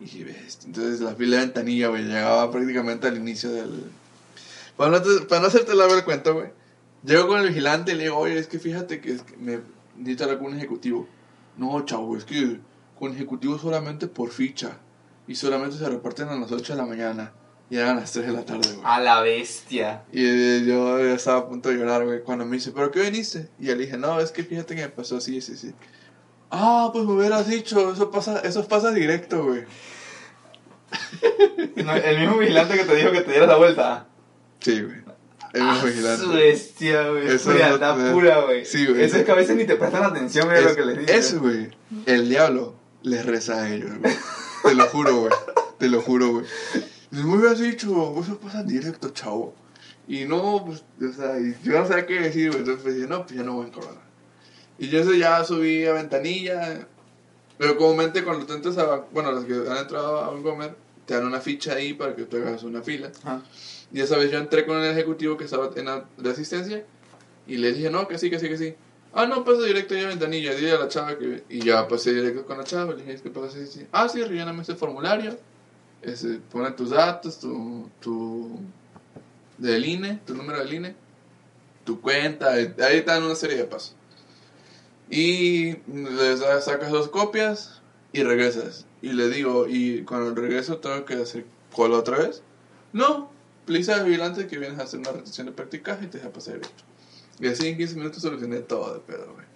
[0.00, 0.58] Y "Ves".
[0.66, 3.84] entonces la fila de ventanilla, güey, llegaba prácticamente al inicio del...
[4.76, 6.48] Para no, te- para no hacerte largo el cuento, güey.
[7.04, 9.60] Llego con el vigilante y le digo, oye, es que fíjate que, es que me
[9.96, 11.08] necesito hablar con un ejecutivo.
[11.56, 12.58] No, chavo, es que
[12.98, 14.78] con ejecutivo solamente por ficha.
[15.26, 17.32] Y solamente se reparten a las 8 de la mañana.
[17.70, 18.80] Y eran las 3 de la tarde, güey.
[18.84, 20.04] A la bestia.
[20.12, 23.48] Y eh, yo estaba a punto de llorar, güey, cuando me dice, ¿pero qué viniste?
[23.58, 25.72] Y le dije, no, es que fíjate que me pasó así, sí, sí.
[26.50, 29.64] Ah, pues me hubieras dicho, eso pasa, eso pasa directo, güey.
[31.84, 34.06] No, el mismo vigilante que te dijo que te dieras la vuelta.
[34.60, 34.96] Sí, güey.
[35.60, 36.22] Ah, vigilante.
[36.24, 37.28] Su bestia, güey.
[37.28, 38.64] Eso Frialdad no- pura, güey.
[38.64, 39.02] Sí, güey.
[39.02, 41.16] Eso es que a veces ni te prestan atención, güey, a lo que les dices.
[41.16, 41.70] Eso, güey.
[42.06, 44.14] El diablo les reza a ellos, güey.
[44.64, 45.32] Te lo juro, güey.
[45.78, 46.46] Te lo juro, güey.
[47.10, 49.54] Muy bien dicho, eso pasa directo, chavo.
[50.08, 52.60] Y no, pues, o sea, yo no sabía qué decir, güey.
[52.60, 54.05] Entonces pues, dije, no, pues ya no voy a encoronar.
[54.78, 56.86] Y yo eso ya subí a ventanilla.
[57.58, 61.14] Pero comúnmente cuando tú entras a, bueno, los que han entrado a un comer, te
[61.14, 63.10] dan una ficha ahí para que tú hagas una fila.
[63.22, 63.42] Ajá.
[63.92, 66.84] Y esa vez yo entré con el ejecutivo que estaba en la de asistencia
[67.46, 68.74] y le dije, no, que sí, que sí, que sí.
[69.12, 71.44] Ah, no, pasa directo ya a ventanilla, dile a la chava que...
[71.48, 73.86] Y ya pasé directo con la chava, le dije, que pasa así, sí.
[73.92, 75.38] Ah, sí, relléname este formulario,
[76.02, 78.60] ese, pone tus datos, tu, tu...
[79.56, 80.96] del INE, tu número del INE,
[81.84, 83.96] tu cuenta, ahí te dan una serie de pasos.
[85.10, 87.80] Y le sa- sacas dos copias
[88.12, 88.86] y regresas.
[89.02, 92.42] Y le digo, y cuando regreso tengo que hacer cola otra vez.
[92.92, 93.30] No,
[93.66, 96.84] Lisa vigilante que vienes a hacer una retención de prácticas y te deja pasar directo.
[97.38, 99.46] Y así en 15 minutos solucioné todo de pedo, güey.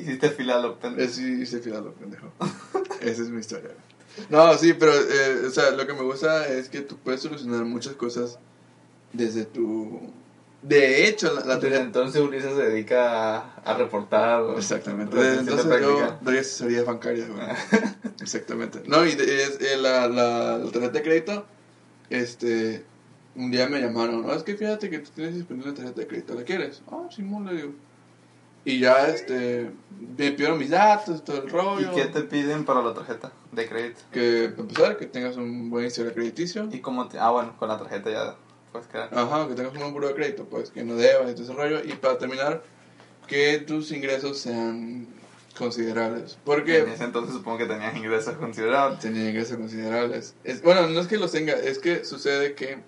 [0.00, 1.10] Hiciste fila lo pendejo.
[1.10, 2.32] Así hice final, lo pendejo.
[3.00, 4.26] Esa es mi historia, güey.
[4.30, 7.64] No, sí, pero, eh, o sea, lo que me gusta es que tú puedes solucionar
[7.64, 8.38] muchas cosas
[9.12, 10.00] desde tu...
[10.66, 11.80] De hecho, la, la teoría...
[11.80, 14.42] entonces Ulises se dedica a, a reportar.
[14.56, 15.14] Exactamente.
[15.14, 17.46] Desde de entonces yo doy asesorías bancarias, güey.
[18.22, 18.82] Exactamente.
[18.86, 21.44] No, y de- es, eh, la, la, la tarjeta de crédito,
[22.08, 22.82] este,
[23.36, 26.06] un día me llamaron, no, es que fíjate que tú tienes disponible una tarjeta de
[26.06, 26.80] crédito, ¿la quieres?
[26.90, 27.72] Ah, Simón, le digo.
[28.64, 29.70] Y ya, este,
[30.16, 31.94] me pidieron mis datos, todo el ¿Y rollo.
[31.94, 34.00] qué te piden para la tarjeta de crédito?
[34.10, 36.70] Que, para empezar, que tengas un buen historial crediticio.
[36.72, 37.18] ¿Y cómo te.?
[37.18, 38.36] Ah, bueno, con la tarjeta ya
[38.82, 39.08] quedar.
[39.12, 41.52] Ajá, que tengas un buen buro de crédito, pues, que no debas y todo ese
[41.54, 41.84] rollo.
[41.84, 42.62] Y para terminar,
[43.26, 45.06] que tus ingresos sean
[45.58, 46.36] considerables.
[46.44, 46.78] Porque...
[46.80, 48.98] En ese entonces supongo que tenías ingresos considerables.
[49.00, 50.34] Tenía ingresos considerables.
[50.44, 52.78] Es, bueno, no es que los tenga, es que sucede que,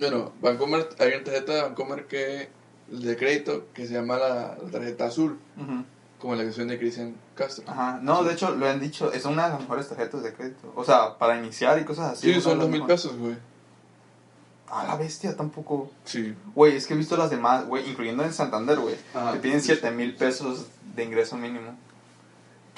[0.00, 2.48] bueno, Bancomer, hay una tarjeta de Bancomer que,
[2.88, 5.84] de crédito que se llama la, la tarjeta azul, Ujú.
[6.18, 7.64] como la canción de Cristian Castro.
[7.68, 8.00] Ajá.
[8.02, 10.72] No, de hecho, lo han dicho, es una de las mejores tarjetas de crédito.
[10.74, 12.34] O sea, para iniciar y cosas así.
[12.34, 13.36] Sí, son dos mil pesos, güey.
[14.76, 15.92] Ah, la bestia tampoco.
[16.04, 16.34] Sí.
[16.54, 18.96] Güey, es que he visto las demás, güey, incluyendo en Santander, güey.
[19.32, 21.76] Te piden 7 mil pesos de ingreso mínimo.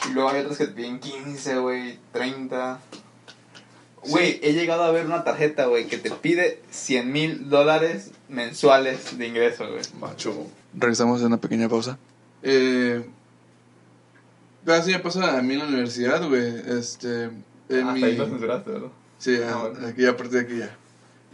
[0.06, 2.78] Y luego hay otras que te piden 15, güey, 30.
[4.09, 9.16] Güey, he llegado a ver una tarjeta, güey, que te pide 100 mil dólares mensuales
[9.16, 9.80] de ingreso, güey.
[9.98, 10.46] Macho.
[10.74, 11.98] Regresamos a una pequeña pausa.
[12.42, 13.04] Eh,
[14.66, 16.44] así me pasa a mí en la universidad, güey.
[16.78, 18.04] Este, en Hasta mi...
[18.04, 18.88] ahí lo censuraste, ¿verdad?
[19.18, 19.87] Sí, Ah, a- bueno.
[19.88, 20.76] aquí a partir de aquí ya.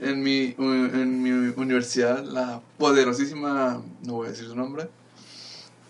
[0.02, 4.88] En mi, en mi universidad, la poderosísima, no voy a decir su nombre,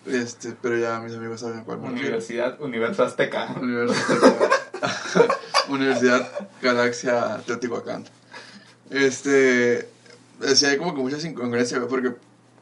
[0.05, 1.89] este, pero ya mis amigos saben cuál me.
[1.89, 3.55] Universidad, Universo Azteca.
[3.59, 4.33] Universidad,
[5.69, 6.29] Universidad
[6.61, 8.05] Galaxia Teotihuacán.
[8.91, 9.89] Este,
[10.53, 12.13] sí hay como que muchas incongruencias, porque,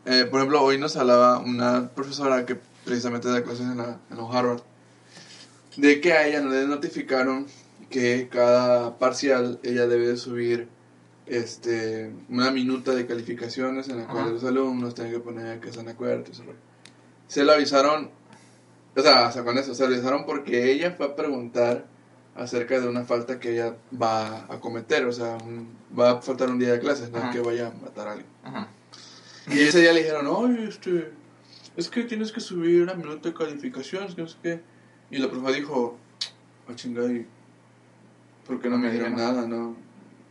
[0.05, 4.19] eh, por ejemplo, hoy nos hablaba una profesora que precisamente da clases en la, en
[4.19, 4.61] Harvard,
[5.75, 7.47] de que a ella no le notificaron
[7.89, 10.69] que cada parcial ella debe de subir
[11.31, 14.31] este, una minuta de calificaciones en la cual Ajá.
[14.31, 16.25] los alumnos tienen que poner que están de acuerdo.
[17.27, 18.09] Se lo avisaron,
[18.95, 21.85] o sea, o sea, con eso, se lo avisaron porque ella fue a preguntar
[22.35, 26.49] acerca de una falta que ella va a cometer, o sea, un- va a faltar
[26.49, 27.31] un día de clases, no Ajá.
[27.31, 28.29] que vaya a matar a alguien.
[28.43, 28.67] Ajá.
[29.49, 31.11] Y ese día le dijeron, oye, este,
[31.77, 34.61] es que tienes que subir una minuta de calificaciones, que no sé qué.
[35.09, 35.97] Y la profe dijo,
[36.67, 37.25] ah, chingada, ¿y
[38.45, 39.47] por qué no me dijeron dijeron nada?
[39.47, 39.75] No,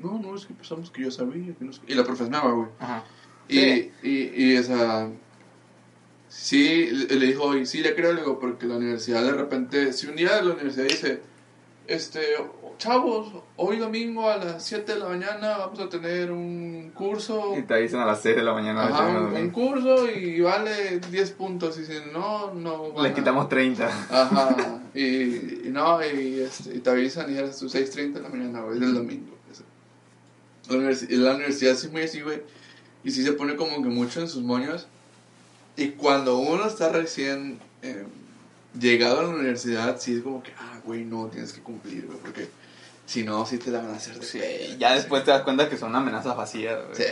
[0.02, 1.92] no, no, es que pensamos que yo sabía, que no sé qué".
[1.92, 2.68] Y la profe es nueva, güey.
[2.78, 3.04] Ajá.
[3.48, 3.58] Y,
[4.02, 5.08] y, y esa,
[6.28, 10.06] sí, le dijo, y sí, le creo, le digo, porque la universidad de repente, si
[10.06, 11.20] un día la universidad dice,
[11.86, 12.20] este,
[12.78, 17.54] chavos, hoy domingo a las 7 de la mañana vamos a tener un curso.
[17.58, 18.84] Y te dicen a las 6 de la mañana.
[18.86, 21.76] Ajá, un, curso y vale 10 puntos.
[21.78, 22.92] Y dicen, no, no.
[22.92, 23.86] van Le a- quitamos 30.
[24.08, 28.28] Ajá, y, y no, y, este, y te avisan y eres tus 6.30 de la
[28.28, 29.36] mañana, güey, del domingo.
[30.70, 32.42] La, universi- la universidad sí muy así, güey.
[33.04, 34.87] Y sí se pone como que mucho en sus moños.
[35.76, 38.04] Y cuando uno está recién eh,
[38.78, 42.18] llegado a la universidad, sí es como que, ah, güey, no, tienes que cumplir, güey,
[42.18, 42.48] porque
[43.06, 44.40] si no, sí te la van a hacer de Sí,
[44.78, 46.96] ya después te das cuenta que son amenazas vacías, güey.
[46.96, 47.04] Sí,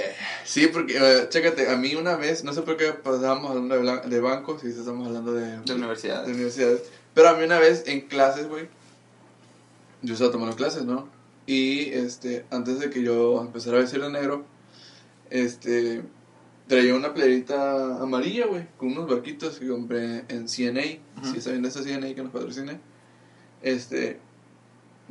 [0.45, 4.09] sí, porque, eh, chécate, a mí una vez, no sé por qué pasábamos hablando de,
[4.09, 6.27] de bancos y estamos hablando de, De universidades.
[6.27, 6.83] de universidades,
[7.15, 8.69] pero a mí una vez en clases, güey,
[10.03, 11.09] yo estaba tomando clases, ¿no?
[11.49, 14.45] Y, este, antes de que yo empezara a vestir de negro,
[15.31, 16.03] este,
[16.67, 20.83] traía una playerita amarilla, güey, con unos barquitos que compré en CNA,
[21.23, 21.33] Ujú.
[21.33, 22.79] si está viendo esta CNA que nos patrocina,
[23.63, 24.21] este,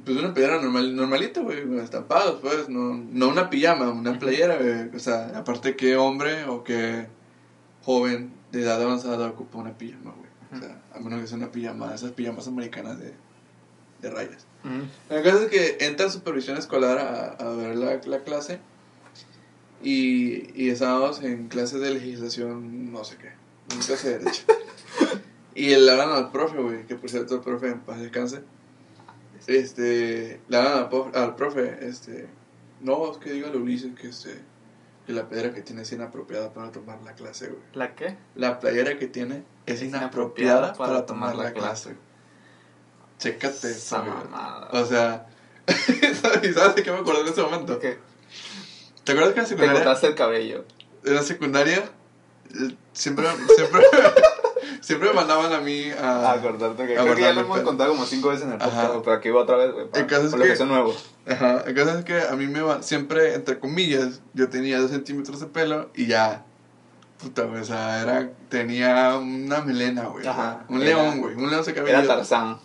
[0.06, 4.58] Pues una playera normal, normalita, güey, con estampados, pues, no, no una pijama, una playera,
[4.58, 4.96] güey.
[4.96, 7.08] O sea, aparte que hombre o que
[7.82, 10.30] joven de edad avanzada ocupa una pijama, güey.
[10.54, 13.14] O sea, a menos que sea una pijama, esas pijamas americanas de,
[14.02, 14.46] de rayas.
[15.10, 18.60] El caso es que entra a supervisión escolar a, a ver la, la clase
[19.84, 23.28] y, y estábamos en clase de legislación, no sé qué,
[23.74, 24.44] en clase de derecho.
[25.56, 28.42] y le hablan al profe, güey, que por cierto el profe en paz descanse.
[29.46, 32.28] Este, le hablan al, profe- al profe, este,
[32.82, 34.40] no, es que diga a Ulises que este,
[35.06, 37.62] que la playera que tiene es inapropiada para tomar la clase, güey.
[37.74, 38.18] ¿La qué?
[38.36, 41.96] La playera que tiene es inapropiada para tomar la clase.
[43.20, 44.70] Chécate Esa mamada.
[44.72, 45.26] O sea,
[45.68, 47.80] ¿y ¿sabes de qué me acuerdo en ese momento?
[47.80, 47.98] ¿Qué?
[49.04, 50.66] ¿Te acuerdas que en la Te secundaria, cortaste el cabello.
[51.06, 51.78] en la secundaria
[52.54, 53.26] eh, siempre,
[53.56, 53.82] siempre,
[54.82, 56.32] siempre me mandaban a mí a...
[56.34, 57.04] A cortarte el a cabello.
[57.04, 57.68] Creo que ya lo hemos pelo.
[57.70, 59.88] contado como cinco veces en el podcast, pero aquí va otra vez, güey.
[59.94, 61.10] El caso es que que- nuevos.
[61.28, 64.92] Ajá, el caso es que a mí me va, siempre, entre comillas, yo tenía dos
[64.92, 66.46] centímetros de pelo y ya,
[67.22, 71.66] puta, güey, o sea, era, tenía una melena, güey, Ajá, un león, güey, un león
[71.66, 71.98] se cabello.
[71.98, 72.60] Era Tarzán.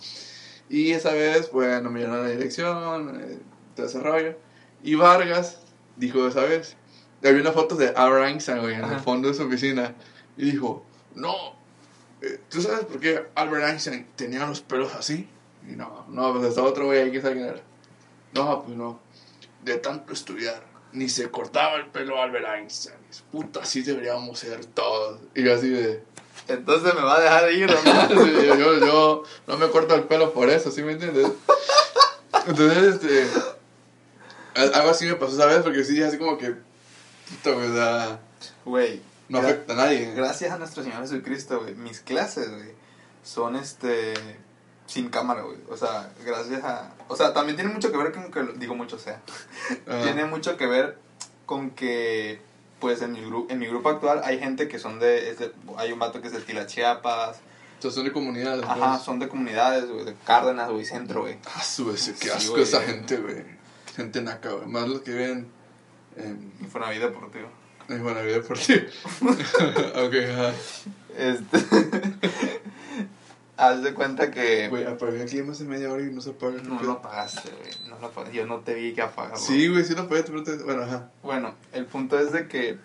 [0.73, 3.39] Y esa vez, bueno, me dieron la dirección, eh,
[3.77, 4.39] todo ese rollo.
[4.83, 5.61] Y Vargas
[5.97, 6.79] dijo esa vez,
[7.23, 8.95] había una foto de Albert Einstein, güey, en Ajá.
[8.95, 9.95] el fondo de su oficina.
[10.39, 10.83] Y dijo,
[11.15, 11.35] no,
[12.23, 15.29] eh, ¿tú sabes por qué Albert Einstein tenía los pelos así?
[15.71, 17.61] Y no, no, pues estaba otro güey ahí que sabe quién era.
[18.33, 18.99] No, pues no,
[19.63, 22.97] de tanto estudiar, ni se cortaba el pelo Albert Einstein.
[23.31, 25.21] Puta, así deberíamos ser todos.
[25.35, 26.03] Y yo así de...
[26.49, 28.09] Entonces me va a dejar ir, ¿o no?
[28.25, 31.29] Sí, yo, yo, no me corto el pelo por eso, ¿sí me entiendes?
[32.47, 33.27] Entonces, este.
[34.55, 35.59] al- Algo así me pasó, ¿sabes?
[35.63, 36.51] Porque sí, así como que.
[37.31, 38.21] Puta, güey, o sea,
[38.65, 39.03] Güey.
[39.29, 40.13] no afecta a nadie.
[40.15, 41.75] Gracias a nuestro Señor Jesucristo, güey.
[41.75, 42.73] Mis clases, güey,
[43.23, 44.15] son este.
[44.87, 45.59] Sin cámara, güey.
[45.71, 46.93] O sea, gracias a.
[47.09, 48.59] O sea, también tiene mucho que ver con que.
[48.59, 49.21] Digo mucho, o sea.
[50.03, 50.99] Tiene mucho que ver
[51.47, 52.41] con que.
[52.83, 55.37] Pues en mi, en mi grupo actual hay gente que son de,
[55.77, 57.37] Hay un vato que es de Tila Chiapas.
[57.79, 58.65] O sea, son de comunidades.
[58.65, 59.03] Ajá, pues.
[59.03, 60.05] son de comunidades, güey.
[60.05, 61.39] De Cárdenas, güey, centro, güey.
[61.55, 63.45] Ah, su ese, qué Sí, asco esa gente, güey.
[63.95, 64.67] Gente naca, güey.
[64.67, 65.47] Más los que viven
[66.17, 66.53] en.
[66.61, 67.49] Infonavit Deportivo.
[68.49, 68.75] Por ti.
[69.95, 70.53] ok, ajá.
[71.17, 71.59] Este.
[73.63, 74.69] Haz de cuenta que.
[74.69, 76.61] Güey, apagué aquí más de media hora y no se apaga.
[76.63, 77.89] No lo apagaste, güey.
[77.91, 78.37] No lo apagaste.
[78.37, 79.37] Yo no te vi que apagarlo.
[79.39, 81.11] Sí, güey, sí lo apagué, pero te- Bueno, ajá.
[81.23, 82.79] Bueno, el punto es de que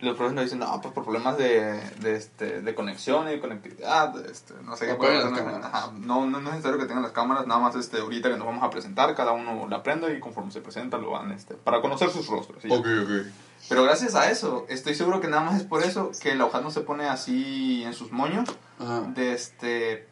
[0.00, 4.10] los profes nos dicen, no, pues por problemas de, de, este, de conexión y conectividad,
[4.12, 4.92] de este, no sé qué.
[5.14, 8.36] Las no, no, no es necesario que tengan las cámaras, nada más este, ahorita que
[8.36, 11.54] nos vamos a presentar, cada uno la aprende y conforme se presenta lo van, este,
[11.54, 12.62] para conocer sus rostros.
[12.62, 12.74] ya.
[12.74, 13.26] Ok, ok.
[13.68, 16.60] Pero gracias a eso, estoy seguro que nada más es por eso que la hoja
[16.60, 18.48] no se pone así en sus moños,
[18.78, 19.00] Ajá.
[19.14, 20.08] de este...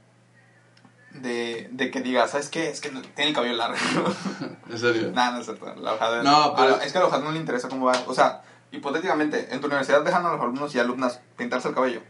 [1.12, 2.70] De, de que diga, ¿sabes qué?
[2.70, 3.76] Es que no- tiene el cabello largo.
[4.70, 5.10] En serio.
[5.12, 5.74] Nada, no es cierto.
[5.74, 7.92] La hojada No, pero- es que a la hojada no le interesa cómo va.
[8.06, 12.00] O sea, hipotéticamente, en tu universidad dejan a los alumnos y alumnas pintarse el cabello.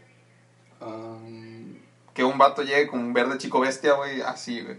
[0.79, 1.75] Um,
[2.13, 4.77] Que un vato llegue con un verde chico bestia, güey, así, güey.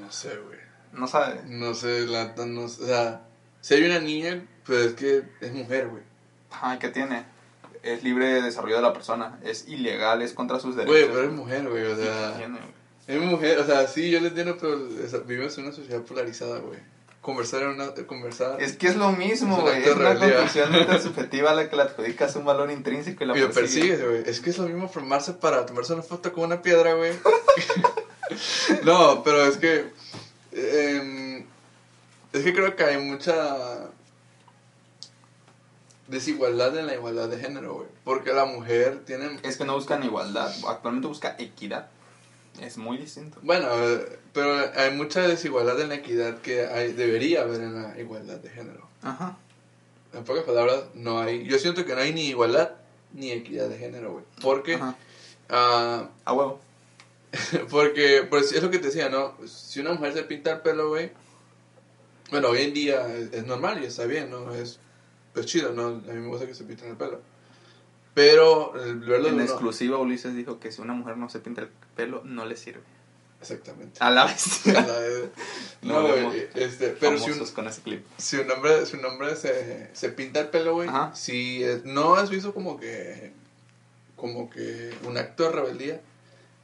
[0.00, 0.58] no sé, güey.
[0.92, 1.40] No sabe.
[1.46, 3.22] No sé, la no o sea,
[3.62, 6.02] si hay una niña, pues es que es mujer, güey.
[6.50, 7.24] Ay, ¿qué tiene?
[7.82, 9.38] Es libre de desarrollo de la persona.
[9.42, 11.10] Es ilegal, es contra sus Güey, derechos.
[11.14, 12.72] pero es mujer, güey, o ¿Qué sea, tiene, güey?
[13.08, 16.00] es mujer, o sea, sí, yo le entiendo, pero o sea, vivimos en una sociedad
[16.02, 16.78] polarizada, güey.
[17.20, 18.60] Conversar en una, conversar.
[18.60, 19.82] Es que es lo mismo, Es güey.
[19.84, 23.42] Es una construcción intersubjetiva a la que le adjudicas un valor intrínseco y la y
[23.46, 24.22] persigues, güey.
[24.26, 27.12] Es que es lo mismo formarse para tomarse una foto con una piedra, güey.
[28.84, 29.90] no, pero es que.
[30.52, 31.44] em,
[32.32, 33.88] es que creo que hay mucha
[36.12, 37.88] desigualdad en la igualdad de género, güey.
[38.04, 39.40] Porque la mujer tiene.
[39.42, 40.54] Es que no buscan igualdad.
[40.68, 41.88] Actualmente busca equidad.
[42.60, 43.38] Es muy distinto.
[43.42, 43.66] Bueno,
[44.32, 48.50] pero hay mucha desigualdad en la equidad que hay, debería haber en la igualdad de
[48.50, 48.86] género.
[49.02, 49.38] Ajá.
[50.12, 51.44] En pocas palabras, no hay.
[51.44, 52.72] Yo siento que no hay ni igualdad
[53.14, 54.24] ni equidad de género, güey.
[54.40, 54.74] Porque.
[54.74, 54.96] Ajá.
[55.48, 56.60] ah, A huevo.
[57.70, 59.34] Porque, pues es lo que te decía, ¿no?
[59.46, 61.12] Si una mujer se pinta el pelo, güey,
[62.30, 64.54] bueno, hoy en día es, es normal y está bien, ¿no?
[64.54, 64.78] Es
[65.32, 65.86] pues chido, ¿no?
[65.86, 67.20] A mí me gusta que se pinten el pelo.
[68.14, 71.62] Pero, el verlo En uno- exclusiva, Ulises dijo que si una mujer no se pinta
[71.62, 72.82] el pelo, no le sirve.
[73.40, 73.98] Exactamente.
[74.00, 74.66] A la vez.
[74.66, 75.30] La de-
[75.82, 78.04] no, No, güey, vemos este, pero si un, con ese clip.
[78.18, 82.20] si un hombre, si un hombre se, se pinta el pelo, güey, si es- no
[82.20, 83.32] es visto como que,
[84.14, 86.00] como que un acto de rebeldía,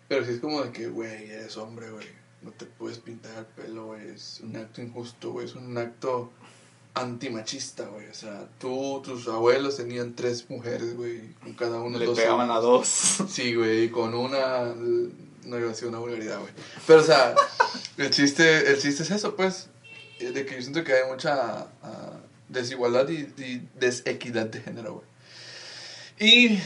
[0.07, 2.07] pero sí es como de que, güey, eres hombre, güey,
[2.43, 6.30] no te puedes pintar el pelo, güey, es un acto injusto, güey, es un acto
[7.01, 12.07] antimachista, güey, o sea, tú, tus abuelos tenían tres mujeres, güey, con cada uno Le
[12.07, 12.88] dos pegaban a dos.
[13.28, 14.74] Sí, güey, con una
[15.49, 16.53] no iba a decir una vulgaridad, güey.
[16.86, 17.34] Pero, o sea,
[17.96, 19.68] el chiste, el chiste es eso, pues,
[20.20, 24.94] eh, de que yo siento que hay mucha ah, desigualdad y, y desequidad de género,
[24.94, 25.09] güey.
[26.20, 26.61] Y,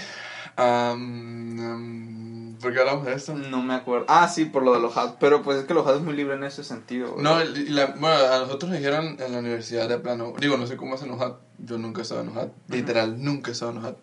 [2.62, 3.34] ¿por qué hablamos de esto?
[3.34, 4.06] No me acuerdo.
[4.08, 5.16] Ah, sí, por lo de los HAD.
[5.20, 7.12] Pero pues es que los HAD es muy libre en ese sentido.
[7.12, 7.22] güey.
[7.22, 10.56] No, el- y la- bueno, a nosotros nos dijeron en la universidad de plano, digo,
[10.56, 13.52] no sé cómo es en UJAT, yo nunca he estado en UJAT, literal, nunca he
[13.52, 13.96] estado en UJAT.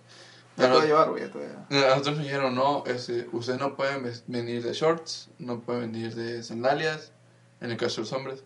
[0.57, 1.24] Ya te llevar, güey.
[1.70, 6.14] ya nosotros nos dijeron, no, este, ustedes no pueden venir de shorts, no pueden venir
[6.16, 7.14] de sandalias,
[7.62, 8.43] en el caso de los hombres,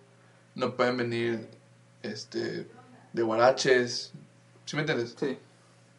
[0.54, 1.50] no pueden venir
[2.04, 2.68] este,
[3.14, 4.12] de guaraches,
[4.66, 5.16] ¿sí me entiendes?
[5.20, 5.40] Sí.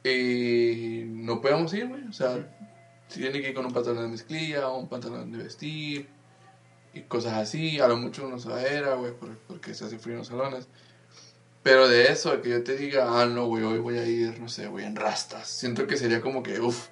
[0.08, 2.06] Y no podemos ir, güey.
[2.08, 2.53] O sea,
[3.20, 6.08] tiene que ir con un pantalón de mezclilla o un pantalón de vestir
[6.92, 7.80] y cosas así.
[7.80, 10.66] A lo mucho una sudadera, güey, por- porque se hace frío en los salones.
[11.62, 14.48] Pero de eso, que yo te diga, ah, no, güey, hoy voy a ir, no
[14.50, 15.48] sé, güey, en rastas.
[15.48, 16.88] Siento que sería como que, uff,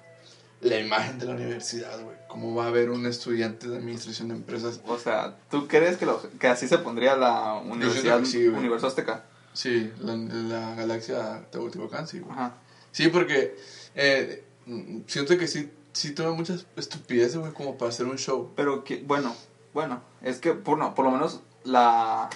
[0.61, 2.17] la imagen de la universidad, güey.
[2.27, 4.81] ¿Cómo va a haber un estudiante de administración de empresas?
[4.87, 8.47] O sea, ¿tú crees que, los- que así se pondría la Universidad sí.
[8.47, 9.25] Universo Azteca?
[9.53, 12.31] Sí, la, la galaxia Teotihuacán, sí, güey.
[12.33, 12.55] Ajá.
[12.91, 13.55] Sí, porque
[13.93, 18.51] eh, mm, siento que sí, sí tuve muchas estupideces, güey, como para hacer un show.
[18.55, 19.33] Pero que, bueno,
[19.73, 22.29] bueno, es que por, no, por lo menos la...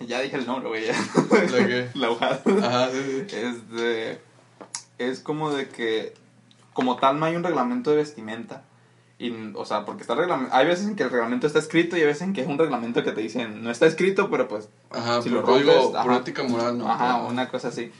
[0.00, 0.86] Ya dije el nombre, güey.
[0.86, 1.90] ¿La qué?
[1.94, 2.64] La UJAD.
[2.64, 3.36] Ajá, sí, sí.
[3.36, 4.20] Es de...
[4.98, 6.14] Es como de que...
[6.72, 8.64] Como tal no hay un reglamento de vestimenta.
[9.18, 10.54] Y, o sea, porque está reglamento...
[10.54, 12.58] Hay veces en que el reglamento está escrito y hay veces en que es un
[12.58, 13.62] reglamento que te dicen...
[13.62, 14.70] No está escrito, pero pues...
[14.90, 16.48] Ajá, Si lo código, rompes, por ajá.
[16.48, 16.90] moral, ¿no?
[16.90, 17.16] Ajá.
[17.16, 17.92] una cosa así.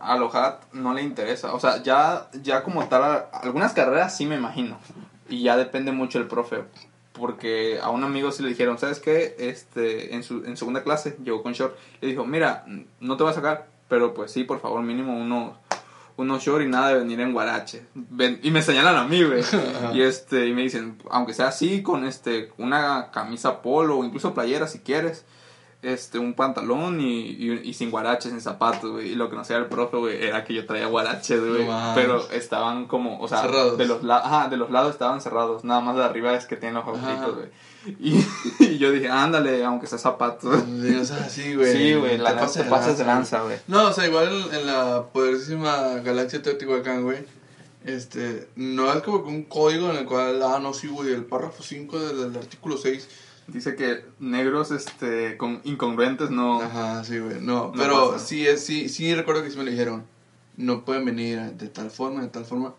[0.00, 1.54] A no le interesa.
[1.54, 4.78] O sea, ya, ya como tal, algunas carreras sí me imagino.
[5.28, 6.64] Y ya depende mucho el profe.
[7.12, 9.36] Porque a un amigo sí le dijeron, ¿sabes qué?
[9.38, 11.76] Este, en, su, en segunda clase llegó con short.
[12.00, 12.66] Le dijo, mira,
[13.00, 15.54] no te voy a sacar, pero pues sí, por favor, mínimo unos,
[16.18, 17.86] unos short y nada de venir en guarache.
[17.94, 19.42] Ven- y me señalan a mí, güey.
[19.94, 24.34] y este, y me dicen, aunque sea así, con este, una camisa polo o incluso
[24.34, 25.24] playera si quieres
[25.86, 29.10] este, un pantalón y, y, y sin guaraches, sin zapatos, güey.
[29.10, 31.66] Y lo que no hacía el profe, güey, era que yo traía guaraches, güey.
[31.94, 33.78] Pero estaban como, o sea, Cerrados.
[33.78, 35.62] de los, ajá, de los lados estaban cerrados.
[35.62, 37.48] Nada más de arriba es que tienen los agujeritos, güey.
[38.00, 38.20] Y,
[38.64, 40.64] y yo dije, ándale, aunque sea zapatos.
[40.64, 41.72] Sí, o sea, sí, güey.
[41.72, 43.56] Sí, güey, la Te neta te pasas de lanza, güey.
[43.68, 47.18] No, o sea, igual en la poderosísima galaxia Teotihuacán, güey.
[47.84, 51.24] Este, no es como que un código en el cual, ah, no, sí, güey, el
[51.24, 53.08] párrafo 5 del, del artículo 6.
[53.48, 56.60] Dice que negros, este, con incongruentes no...
[56.60, 57.40] Ajá, sí, güey.
[57.40, 58.26] No, No pero pasa.
[58.26, 60.04] sí, es, sí, sí recuerdo que sí me lo dijeron.
[60.56, 62.74] No pueden venir de tal forma, de tal forma.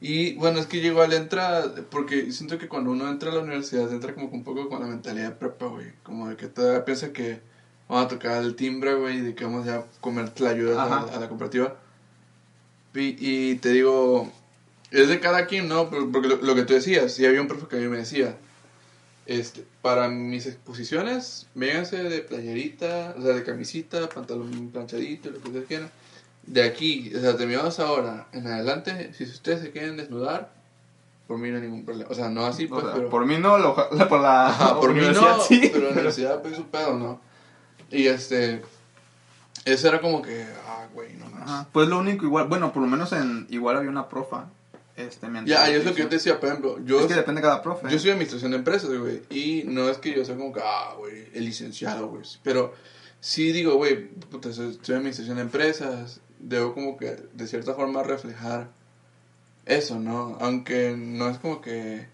[0.00, 3.40] Y bueno, es que yo igual entra, porque siento que cuando uno entra a la
[3.40, 5.92] universidad, entra como un poco con la mentalidad de prepa, güey.
[6.02, 7.40] Como de que todavía piensa que
[7.88, 11.00] vamos a tocar el timbre, güey, y de que vamos a comer la ayuda a,
[11.16, 11.76] a la cooperativa.
[12.94, 14.30] Y, y te digo,
[14.90, 15.88] es de cada quien, ¿no?
[15.88, 18.36] Porque lo, lo que tú decías, sí había un profe que a mí me decía,
[19.26, 25.48] este, para mis exposiciones, vénganse de playerita, o sea, de camisita, pantalón planchadito, lo que
[25.48, 25.90] ustedes quieran.
[26.44, 30.52] De aquí, o sea, terminados ahora en adelante, si ustedes se quieren desnudar,
[31.28, 32.10] por mí no hay ningún problema.
[32.10, 33.08] O sea, no así, O pues, sea, pero...
[33.10, 33.74] Por mí no, lo-
[34.08, 35.70] por la Ajá, por mí universidad no, sí.
[35.72, 37.20] pero la universidad pues su pedo, ¿no?
[37.90, 38.60] Y este,
[39.64, 41.42] eso era como que, ah, güey, no más.
[41.42, 44.46] Ajá, Pues lo único igual, bueno, por lo menos en igual había una profa.
[45.06, 47.00] Este, Ya, y es lo que yo te decía, por ejemplo, yo...
[47.00, 47.88] es que depende de cada profe.
[47.90, 49.22] Yo soy administración de empresas, güey.
[49.30, 52.22] Y no es que yo sea como que, ah, güey, el licenciado, güey.
[52.42, 52.74] Pero
[53.20, 56.20] sí digo, güey, puta, soy, soy administración de empresas.
[56.38, 58.70] Debo como que, de cierta forma, reflejar
[59.66, 60.36] eso, ¿no?
[60.40, 62.06] Aunque no es como que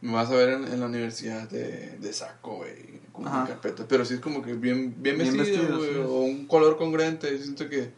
[0.00, 3.86] me vas a ver en, en la universidad de, de saco, güey, con una carpeta.
[3.88, 5.90] Pero sí es como que bien, bien Bien vestido, vestido, güey.
[5.90, 5.98] sí.
[5.98, 7.36] O un color congruente.
[7.38, 7.90] Siento que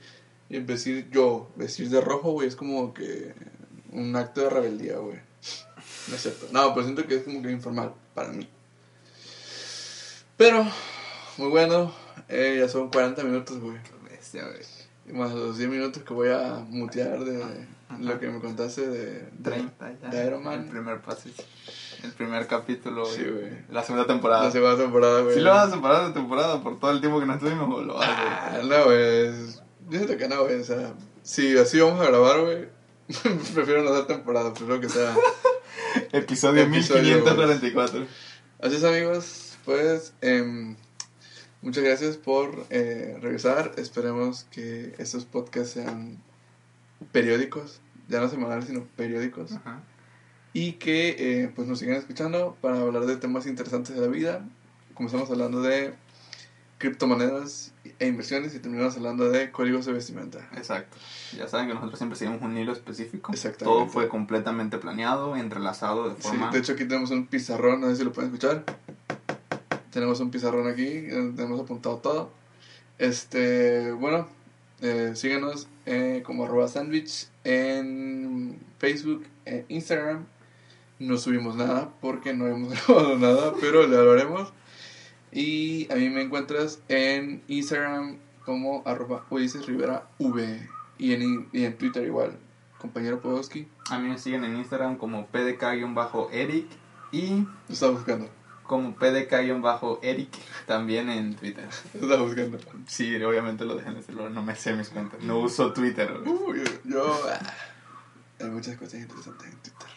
[0.48, 3.34] vestir yo, vestir de rojo, güey, es como que
[3.98, 5.18] un acto de rebeldía, güey.
[6.08, 6.46] No es cierto.
[6.52, 8.48] No, pero siento que es como que informal para mí.
[10.36, 10.66] Pero,
[11.36, 11.92] muy bueno.
[12.28, 13.76] Eh, ya son 40 minutos, güey.
[14.32, 14.78] Güey.
[15.08, 17.42] Y Más los 10 minutos que voy a mutear de
[17.98, 20.08] lo que me contaste de, de, 30 ya.
[20.10, 20.64] de Iron Man.
[20.64, 21.28] El primer paso.
[22.04, 23.32] El primer capítulo, Sí, güey.
[23.32, 23.52] güey.
[23.70, 24.44] La segunda temporada.
[24.44, 25.34] La segunda temporada, güey.
[25.34, 27.94] ¿Sí lo vas a separar de temporada por todo el tiempo que no estuvimos lo
[27.94, 29.30] vas a Ah, no, güey.
[29.88, 30.60] Yo siento que no, güey.
[30.60, 30.92] O sea,
[31.22, 32.68] si así vamos a grabar, güey,
[33.54, 34.52] prefiero no dar temporada.
[34.52, 35.16] Prefiero que sea.
[36.12, 38.06] Episodio, Episodio, 1544.
[38.60, 39.56] Así es, amigos.
[39.64, 40.76] Pues, em,
[41.62, 43.72] muchas gracias por eh, regresar.
[43.78, 46.22] Esperemos que estos podcasts sean
[47.10, 47.80] periódicos.
[48.08, 49.52] Ya no semanales, sino periódicos.
[49.52, 49.82] Ajá.
[50.52, 54.48] y que eh, pues nos sigan escuchando para hablar de temas interesantes de la vida.
[54.94, 55.94] Comenzamos hablando de
[56.78, 60.48] criptomonedas e inversiones y terminamos hablando de códigos de vestimenta.
[60.56, 60.96] Exacto.
[61.36, 63.32] Ya saben que nosotros siempre seguimos un hilo específico.
[63.32, 63.64] Exactamente.
[63.64, 66.50] Todo fue completamente planeado, entrelazado de Sí, forma...
[66.50, 68.64] de hecho aquí tenemos un pizarrón, no sé si lo pueden escuchar.
[69.90, 72.30] Tenemos un pizarrón aquí, donde tenemos apuntado todo.
[72.98, 74.28] Este, bueno,
[74.80, 80.26] eh, síganos eh, como arroba sandwich en Facebook, en Instagram.
[81.00, 84.52] No subimos nada porque no hemos grabado nada, pero le hablaremos.
[85.32, 90.68] Y a mí me encuentras en Instagram como arroba Ulises Rivera V
[90.98, 92.38] y en, y en Twitter igual,
[92.78, 93.68] compañero Podolski.
[93.90, 96.66] A mí me siguen en Instagram como pdk-eric
[97.12, 98.28] y Lo estaba buscando,
[98.64, 100.30] como pdk-eric
[100.66, 101.68] también en Twitter.
[101.94, 102.58] lo estaba buscando.
[102.86, 105.20] Sí, obviamente lo dejé en el celular, no me sé mis cuentas.
[105.22, 106.10] No uso Twitter.
[106.24, 107.38] Uh, yo, yo- ah,
[108.40, 109.88] hay muchas cosas interesantes en Twitter.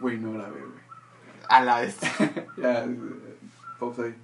[0.00, 0.81] Güey, no grabé, güey.
[1.52, 1.96] A la vez.
[2.56, 2.96] Ya, eh,
[3.78, 4.14] pausa ahí.